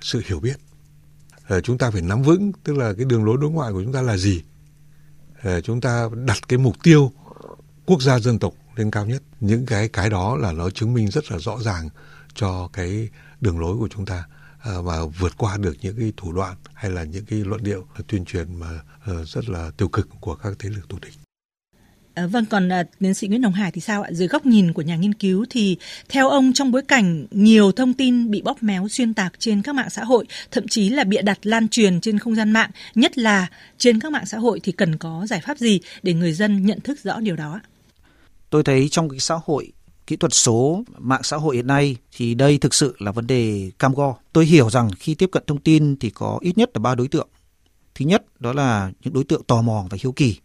sự 0.00 0.22
hiểu 0.26 0.40
biết. 0.40 0.56
Uh, 1.56 1.64
chúng 1.64 1.78
ta 1.78 1.90
phải 1.90 2.02
nắm 2.02 2.22
vững 2.22 2.52
tức 2.64 2.76
là 2.76 2.92
cái 2.92 3.04
đường 3.04 3.24
lối 3.24 3.36
đối 3.40 3.50
ngoại 3.50 3.72
của 3.72 3.82
chúng 3.82 3.92
ta 3.92 4.02
là 4.02 4.16
gì. 4.16 4.42
Uh, 5.38 5.64
chúng 5.64 5.80
ta 5.80 6.08
đặt 6.26 6.38
cái 6.48 6.58
mục 6.58 6.76
tiêu 6.82 7.12
quốc 7.86 8.02
gia 8.02 8.18
dân 8.18 8.38
tộc 8.38 8.54
lên 8.76 8.90
cao 8.90 9.06
nhất. 9.06 9.22
Những 9.40 9.66
cái 9.66 9.88
cái 9.88 10.10
đó 10.10 10.36
là 10.36 10.52
nó 10.52 10.70
chứng 10.70 10.94
minh 10.94 11.10
rất 11.10 11.32
là 11.32 11.38
rõ 11.38 11.58
ràng 11.60 11.88
cho 12.34 12.68
cái 12.72 13.08
đường 13.40 13.60
lối 13.60 13.76
của 13.76 13.88
chúng 13.88 14.06
ta 14.06 14.24
và 14.64 15.04
vượt 15.18 15.32
qua 15.38 15.56
được 15.56 15.76
những 15.80 15.96
cái 15.98 16.12
thủ 16.16 16.32
đoạn 16.32 16.56
hay 16.74 16.90
là 16.90 17.04
những 17.04 17.24
cái 17.24 17.38
luận 17.38 17.62
điệu 17.62 17.86
tuyên 18.06 18.24
truyền 18.24 18.60
mà 18.60 18.80
rất 19.24 19.48
là 19.48 19.70
tiêu 19.76 19.88
cực 19.88 20.08
của 20.20 20.34
các 20.34 20.52
thế 20.58 20.68
lực 20.68 20.88
thù 20.88 20.98
địch. 21.02 21.19
À, 22.14 22.26
vâng, 22.26 22.46
còn 22.46 22.72
à, 22.72 22.84
tiến 23.00 23.14
sĩ 23.14 23.28
Nguyễn 23.28 23.40
đồng 23.40 23.52
Hải 23.52 23.72
thì 23.72 23.80
sao 23.80 24.02
ạ? 24.02 24.10
Dưới 24.12 24.28
góc 24.28 24.46
nhìn 24.46 24.72
của 24.72 24.82
nhà 24.82 24.96
nghiên 24.96 25.14
cứu 25.14 25.46
thì 25.50 25.76
theo 26.08 26.28
ông 26.28 26.52
trong 26.52 26.72
bối 26.72 26.82
cảnh 26.82 27.26
nhiều 27.30 27.72
thông 27.72 27.94
tin 27.94 28.30
bị 28.30 28.42
bóp 28.42 28.62
méo 28.62 28.88
xuyên 28.88 29.14
tạc 29.14 29.32
trên 29.38 29.62
các 29.62 29.74
mạng 29.74 29.90
xã 29.90 30.04
hội, 30.04 30.26
thậm 30.50 30.68
chí 30.68 30.88
là 30.88 31.04
bịa 31.04 31.22
đặt 31.22 31.38
lan 31.42 31.68
truyền 31.68 32.00
trên 32.00 32.18
không 32.18 32.34
gian 32.34 32.50
mạng, 32.50 32.70
nhất 32.94 33.18
là 33.18 33.46
trên 33.78 34.00
các 34.00 34.12
mạng 34.12 34.26
xã 34.26 34.38
hội 34.38 34.60
thì 34.62 34.72
cần 34.72 34.96
có 34.96 35.26
giải 35.28 35.40
pháp 35.40 35.58
gì 35.58 35.80
để 36.02 36.14
người 36.14 36.32
dân 36.32 36.66
nhận 36.66 36.80
thức 36.80 36.98
rõ 37.02 37.20
điều 37.20 37.36
đó 37.36 37.52
ạ? 37.52 37.68
Tôi 38.50 38.62
thấy 38.64 38.88
trong 38.88 39.08
cái 39.08 39.18
xã 39.18 39.34
hội 39.44 39.72
kỹ 40.06 40.16
thuật 40.16 40.34
số, 40.34 40.84
mạng 40.98 41.22
xã 41.22 41.36
hội 41.36 41.56
hiện 41.56 41.66
nay 41.66 41.96
thì 42.16 42.34
đây 42.34 42.58
thực 42.58 42.74
sự 42.74 42.96
là 42.98 43.12
vấn 43.12 43.26
đề 43.26 43.70
cam 43.78 43.94
go. 43.94 44.16
Tôi 44.32 44.46
hiểu 44.46 44.70
rằng 44.70 44.90
khi 44.98 45.14
tiếp 45.14 45.28
cận 45.32 45.42
thông 45.46 45.60
tin 45.60 45.96
thì 45.96 46.10
có 46.10 46.38
ít 46.40 46.58
nhất 46.58 46.70
là 46.74 46.80
ba 46.80 46.94
đối 46.94 47.08
tượng. 47.08 47.28
Thứ 47.94 48.04
nhất 48.04 48.40
đó 48.40 48.52
là 48.52 48.92
những 49.04 49.14
đối 49.14 49.24
tượng 49.24 49.42
tò 49.44 49.62
mò 49.62 49.86
và 49.90 49.98
hiếu 50.00 50.12
kỳ 50.12 50.36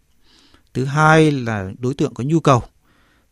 thứ 0.76 0.84
hai 0.84 1.30
là 1.30 1.70
đối 1.78 1.94
tượng 1.94 2.14
có 2.14 2.24
nhu 2.24 2.40
cầu. 2.40 2.62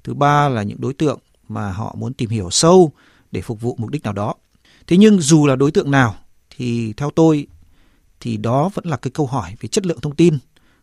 Thứ 0.04 0.14
ba 0.14 0.48
là 0.48 0.62
những 0.62 0.80
đối 0.80 0.94
tượng 0.94 1.18
mà 1.48 1.72
họ 1.72 1.94
muốn 1.98 2.14
tìm 2.14 2.30
hiểu 2.30 2.50
sâu 2.50 2.92
để 3.32 3.42
phục 3.42 3.60
vụ 3.60 3.76
mục 3.78 3.90
đích 3.90 4.02
nào 4.02 4.12
đó. 4.12 4.34
Thế 4.86 4.96
nhưng 4.96 5.20
dù 5.20 5.46
là 5.46 5.56
đối 5.56 5.70
tượng 5.70 5.90
nào, 5.90 6.14
thì 6.56 6.92
theo 6.92 7.10
tôi, 7.10 7.46
thì 8.20 8.36
đó 8.36 8.70
vẫn 8.74 8.86
là 8.86 8.96
cái 8.96 9.10
câu 9.10 9.26
hỏi 9.26 9.54
về 9.60 9.68
chất 9.68 9.86
lượng 9.86 10.00
thông 10.00 10.14
tin, 10.14 10.38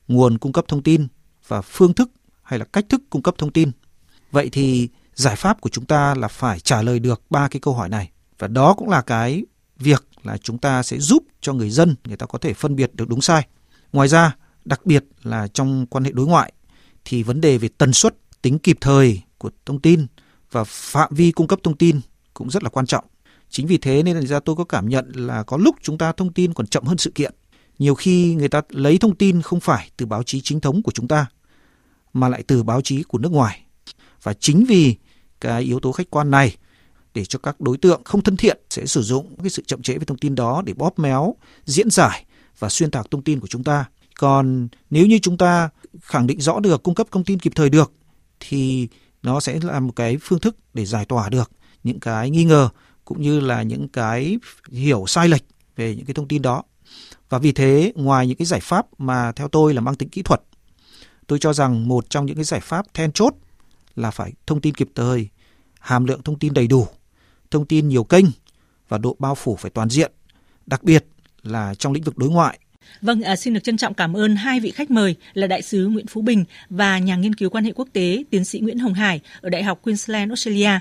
nguồn 0.08 0.38
cung 0.38 0.52
cấp 0.52 0.66
thông 0.68 0.84
tin 0.84 1.08
và 1.48 1.62
phương 1.62 1.94
thức 1.94 2.12
hay 2.44 2.60
là 2.60 2.66
cách 2.66 2.86
thức 2.90 3.02
cung 3.10 3.22
cấp 3.22 3.36
thông 3.38 3.52
tin. 3.52 3.72
Vậy 4.32 4.50
thì 4.52 4.90
giải 5.14 5.36
pháp 5.36 5.62
của 5.62 5.70
chúng 5.70 5.86
ta 5.86 6.16
là 6.16 6.28
phải 6.28 6.60
trả 6.60 6.82
lời 6.82 7.00
được 7.00 7.22
ba 7.30 7.48
cái 7.48 7.60
câu 7.60 7.74
hỏi 7.74 7.90
này. 7.90 8.12
Và 8.40 8.48
đó 8.48 8.74
cũng 8.74 8.90
là 8.90 9.02
cái 9.02 9.46
việc 9.80 10.08
là 10.24 10.38
chúng 10.38 10.58
ta 10.58 10.84
sẽ 10.84 11.00
giúp 11.00 11.24
cho 11.42 11.54
người 11.54 11.70
dân, 11.70 11.96
người 12.06 12.18
ta 12.18 12.26
có 12.26 12.38
thể 12.38 12.54
phân 12.54 12.76
biệt 12.76 12.96
được 12.96 13.10
đúng 13.10 13.22
sai. 13.22 13.48
Ngoài 13.94 14.08
ra 14.08 14.36
đặc 14.66 14.86
biệt 14.86 15.06
là 15.24 15.48
trong 15.48 15.86
quan 15.86 16.04
hệ 16.04 16.12
đối 16.12 16.28
ngoại 16.28 16.54
thì 17.06 17.24
vấn 17.24 17.42
đề 17.42 17.58
về 17.58 17.70
tần 17.78 17.94
suất, 17.94 18.16
tính 18.42 18.60
kịp 18.60 18.78
thời 18.82 19.22
của 19.38 19.50
thông 19.66 19.82
tin 19.82 20.08
và 20.52 20.64
phạm 20.64 21.14
vi 21.16 21.32
cung 21.32 21.48
cấp 21.48 21.60
thông 21.64 21.78
tin 21.78 22.02
cũng 22.34 22.50
rất 22.50 22.64
là 22.64 22.70
quan 22.70 22.86
trọng. 22.86 23.06
Chính 23.50 23.68
vì 23.68 23.78
thế 23.78 24.04
nên 24.04 24.28
ra 24.28 24.40
tôi 24.40 24.56
có 24.56 24.64
cảm 24.64 24.90
nhận 24.90 25.12
là 25.16 25.44
có 25.44 25.58
lúc 25.58 25.76
chúng 25.82 25.98
ta 25.98 26.12
thông 26.12 26.34
tin 26.34 26.54
còn 26.54 26.68
chậm 26.68 26.84
hơn 26.84 26.98
sự 26.98 27.12
kiện. 27.16 27.34
Nhiều 27.80 27.96
khi 27.96 28.36
người 28.36 28.50
ta 28.50 28.62
lấy 28.70 28.98
thông 28.98 29.16
tin 29.16 29.42
không 29.42 29.60
phải 29.60 29.90
từ 29.98 30.06
báo 30.06 30.24
chí 30.24 30.42
chính 30.42 30.60
thống 30.60 30.84
của 30.84 30.92
chúng 30.92 31.08
ta 31.08 31.26
mà 32.14 32.30
lại 32.30 32.44
từ 32.48 32.64
báo 32.64 32.82
chí 32.82 33.04
của 33.04 33.18
nước 33.18 33.32
ngoài. 33.32 33.62
Và 34.24 34.34
chính 34.34 34.66
vì 34.66 34.96
cái 35.42 35.64
yếu 35.64 35.80
tố 35.80 35.92
khách 35.92 36.10
quan 36.10 36.32
này 36.32 36.56
để 37.14 37.26
cho 37.26 37.40
các 37.40 37.62
đối 37.62 37.78
tượng 37.78 38.02
không 38.04 38.24
thân 38.24 38.38
thiện 38.38 38.58
sẽ 38.70 38.86
sử 38.86 39.02
dụng 39.02 39.36
cái 39.38 39.50
sự 39.50 39.64
chậm 39.68 39.82
trễ 39.82 39.94
về 39.94 40.06
thông 40.06 40.18
tin 40.18 40.36
đó 40.36 40.62
để 40.66 40.74
bóp 40.74 41.00
méo, 41.00 41.36
diễn 41.66 41.90
giải 41.90 42.26
và 42.60 42.70
xuyên 42.70 42.92
tạc 42.92 43.12
thông 43.12 43.24
tin 43.24 43.40
của 43.40 43.48
chúng 43.48 43.64
ta 43.64 43.86
còn 44.22 44.68
nếu 44.90 45.06
như 45.06 45.20
chúng 45.22 45.38
ta 45.38 45.70
khẳng 46.02 46.28
định 46.28 46.42
rõ 46.42 46.60
được 46.60 46.84
cung 46.84 46.96
cấp 46.96 47.08
thông 47.12 47.24
tin 47.24 47.40
kịp 47.40 47.52
thời 47.56 47.70
được 47.70 47.92
thì 48.40 48.88
nó 49.24 49.40
sẽ 49.40 49.60
là 49.62 49.80
một 49.80 49.94
cái 49.96 50.18
phương 50.22 50.40
thức 50.40 50.56
để 50.74 50.86
giải 50.86 51.06
tỏa 51.06 51.30
được 51.30 51.52
những 51.84 52.00
cái 52.00 52.30
nghi 52.30 52.44
ngờ 52.44 52.70
cũng 53.06 53.22
như 53.22 53.40
là 53.40 53.62
những 53.62 53.88
cái 53.88 54.38
hiểu 54.72 55.04
sai 55.08 55.28
lệch 55.28 55.44
về 55.76 55.96
những 55.96 56.06
cái 56.06 56.14
thông 56.14 56.28
tin 56.28 56.42
đó. 56.42 56.64
Và 57.30 57.38
vì 57.38 57.52
thế 57.52 57.94
ngoài 57.96 58.28
những 58.28 58.38
cái 58.38 58.46
giải 58.46 58.60
pháp 58.60 58.86
mà 58.98 59.32
theo 59.32 59.48
tôi 59.48 59.74
là 59.74 59.82
mang 59.82 59.96
tính 59.96 60.10
kỹ 60.10 60.22
thuật, 60.22 60.42
tôi 61.28 61.40
cho 61.40 61.54
rằng 61.54 61.88
một 61.88 62.10
trong 62.10 62.26
những 62.26 62.36
cái 62.36 62.46
giải 62.46 62.60
pháp 62.60 62.86
then 62.94 63.12
chốt 63.12 63.34
là 63.96 64.12
phải 64.12 64.34
thông 64.48 64.62
tin 64.62 64.74
kịp 64.74 64.90
thời, 64.96 65.30
hàm 65.80 66.06
lượng 66.06 66.22
thông 66.24 66.40
tin 66.40 66.54
đầy 66.54 66.68
đủ, 66.68 66.88
thông 67.52 67.66
tin 67.66 67.88
nhiều 67.88 68.04
kênh 68.04 68.26
và 68.90 68.98
độ 68.98 69.16
bao 69.20 69.36
phủ 69.36 69.56
phải 69.56 69.72
toàn 69.72 69.90
diện, 69.90 70.12
đặc 70.66 70.84
biệt 70.84 71.06
là 71.44 71.76
trong 71.76 71.94
lĩnh 71.94 72.04
vực 72.04 72.18
đối 72.18 72.30
ngoại 72.30 72.60
Vâng, 73.02 73.22
à, 73.22 73.36
xin 73.36 73.54
được 73.54 73.64
trân 73.64 73.78
trọng 73.78 73.94
cảm 73.94 74.18
ơn 74.18 74.36
hai 74.36 74.60
vị 74.60 74.72
khách 74.72 74.92
mời 74.92 75.16
là 75.34 75.48
đại 75.48 75.62
sứ 75.62 75.88
Nguyễn 75.88 76.08
Phú 76.08 76.22
Bình 76.22 76.46
và 76.70 77.00
nhà 77.00 77.16
nghiên 77.16 77.36
cứu 77.36 77.50
quan 77.50 77.64
hệ 77.64 77.72
quốc 77.76 77.88
tế 77.94 78.24
tiến 78.30 78.46
sĩ 78.46 78.60
Nguyễn 78.60 78.80
Hồng 78.80 78.94
Hải 78.94 79.20
ở 79.42 79.50
Đại 79.50 79.64
học 79.64 79.82
Queensland, 79.82 80.32
Australia. 80.32 80.80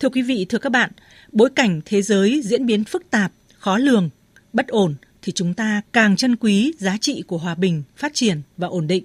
Thưa 0.00 0.08
quý 0.08 0.22
vị, 0.22 0.46
thưa 0.48 0.58
các 0.58 0.72
bạn, 0.72 0.90
bối 1.32 1.50
cảnh 1.50 1.80
thế 1.84 2.02
giới 2.02 2.40
diễn 2.44 2.66
biến 2.66 2.84
phức 2.84 3.10
tạp, 3.10 3.32
khó 3.58 3.78
lường, 3.78 4.10
bất 4.52 4.68
ổn 4.68 4.94
thì 5.22 5.32
chúng 5.32 5.54
ta 5.54 5.80
càng 5.92 6.16
trân 6.16 6.36
quý 6.36 6.72
giá 6.78 6.96
trị 7.00 7.22
của 7.26 7.38
hòa 7.38 7.54
bình, 7.54 7.82
phát 7.96 8.14
triển 8.14 8.42
và 8.56 8.68
ổn 8.68 8.86
định. 8.86 9.04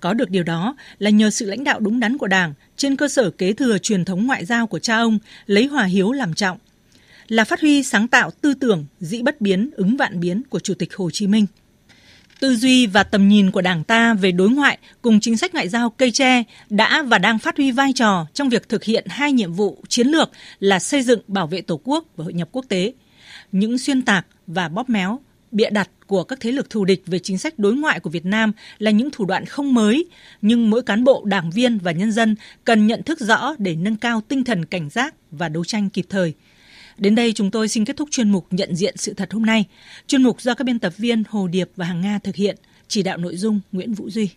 Có 0.00 0.14
được 0.14 0.30
điều 0.30 0.42
đó 0.42 0.76
là 0.98 1.10
nhờ 1.10 1.30
sự 1.30 1.46
lãnh 1.46 1.64
đạo 1.64 1.80
đúng 1.80 2.00
đắn 2.00 2.18
của 2.18 2.26
Đảng 2.26 2.54
trên 2.76 2.96
cơ 2.96 3.08
sở 3.08 3.30
kế 3.30 3.52
thừa 3.52 3.78
truyền 3.78 4.04
thống 4.04 4.26
ngoại 4.26 4.44
giao 4.44 4.66
của 4.66 4.78
cha 4.78 4.96
ông, 4.96 5.18
lấy 5.46 5.66
hòa 5.66 5.84
hiếu 5.84 6.12
làm 6.12 6.34
trọng, 6.34 6.58
là 7.28 7.44
phát 7.44 7.60
huy 7.60 7.82
sáng 7.82 8.08
tạo 8.08 8.30
tư 8.30 8.54
tưởng 8.54 8.86
dĩ 9.00 9.22
bất 9.22 9.40
biến 9.40 9.70
ứng 9.76 9.96
vạn 9.96 10.20
biến 10.20 10.42
của 10.50 10.60
Chủ 10.60 10.74
tịch 10.74 10.94
Hồ 10.94 11.10
Chí 11.10 11.26
Minh. 11.26 11.46
Tư 12.40 12.56
duy 12.56 12.86
và 12.86 13.02
tầm 13.02 13.28
nhìn 13.28 13.50
của 13.50 13.62
Đảng 13.62 13.84
ta 13.84 14.14
về 14.14 14.32
đối 14.32 14.50
ngoại 14.50 14.78
cùng 15.02 15.20
chính 15.20 15.36
sách 15.36 15.54
ngoại 15.54 15.68
giao 15.68 15.90
cây 15.90 16.10
tre 16.10 16.44
đã 16.70 17.02
và 17.02 17.18
đang 17.18 17.38
phát 17.38 17.56
huy 17.56 17.70
vai 17.70 17.92
trò 17.94 18.26
trong 18.34 18.48
việc 18.48 18.68
thực 18.68 18.84
hiện 18.84 19.04
hai 19.08 19.32
nhiệm 19.32 19.52
vụ 19.52 19.82
chiến 19.88 20.06
lược 20.06 20.30
là 20.60 20.78
xây 20.78 21.02
dựng 21.02 21.20
bảo 21.26 21.46
vệ 21.46 21.60
Tổ 21.60 21.80
quốc 21.84 22.04
và 22.16 22.24
hội 22.24 22.32
nhập 22.32 22.48
quốc 22.52 22.64
tế. 22.68 22.92
Những 23.52 23.78
xuyên 23.78 24.02
tạc 24.02 24.26
và 24.46 24.68
bóp 24.68 24.90
méo, 24.90 25.20
bịa 25.50 25.70
đặt 25.70 25.90
của 26.06 26.24
các 26.24 26.40
thế 26.40 26.52
lực 26.52 26.70
thù 26.70 26.84
địch 26.84 27.02
về 27.06 27.18
chính 27.18 27.38
sách 27.38 27.58
đối 27.58 27.74
ngoại 27.74 28.00
của 28.00 28.10
Việt 28.10 28.26
Nam 28.26 28.52
là 28.78 28.90
những 28.90 29.10
thủ 29.10 29.24
đoạn 29.24 29.44
không 29.44 29.74
mới, 29.74 30.04
nhưng 30.42 30.70
mỗi 30.70 30.82
cán 30.82 31.04
bộ, 31.04 31.24
đảng 31.24 31.50
viên 31.50 31.78
và 31.78 31.92
nhân 31.92 32.12
dân 32.12 32.36
cần 32.64 32.86
nhận 32.86 33.02
thức 33.02 33.20
rõ 33.20 33.54
để 33.58 33.76
nâng 33.76 33.96
cao 33.96 34.20
tinh 34.28 34.44
thần 34.44 34.64
cảnh 34.64 34.90
giác 34.90 35.14
và 35.30 35.48
đấu 35.48 35.64
tranh 35.64 35.90
kịp 35.90 36.06
thời– 36.08 36.34
Đến 36.98 37.14
đây 37.14 37.32
chúng 37.32 37.50
tôi 37.50 37.68
xin 37.68 37.84
kết 37.84 37.96
thúc 37.96 38.08
chuyên 38.10 38.30
mục 38.30 38.46
nhận 38.50 38.76
diện 38.76 38.96
sự 38.96 39.14
thật 39.14 39.32
hôm 39.32 39.46
nay. 39.46 39.64
Chuyên 40.06 40.22
mục 40.22 40.40
do 40.40 40.54
các 40.54 40.64
biên 40.64 40.78
tập 40.78 40.92
viên 40.96 41.22
Hồ 41.28 41.48
Điệp 41.48 41.70
và 41.76 41.86
Hằng 41.86 42.00
Nga 42.00 42.18
thực 42.18 42.36
hiện, 42.36 42.56
chỉ 42.88 43.02
đạo 43.02 43.18
nội 43.18 43.36
dung 43.36 43.60
Nguyễn 43.72 43.94
Vũ 43.94 44.10
Duy. 44.10 44.28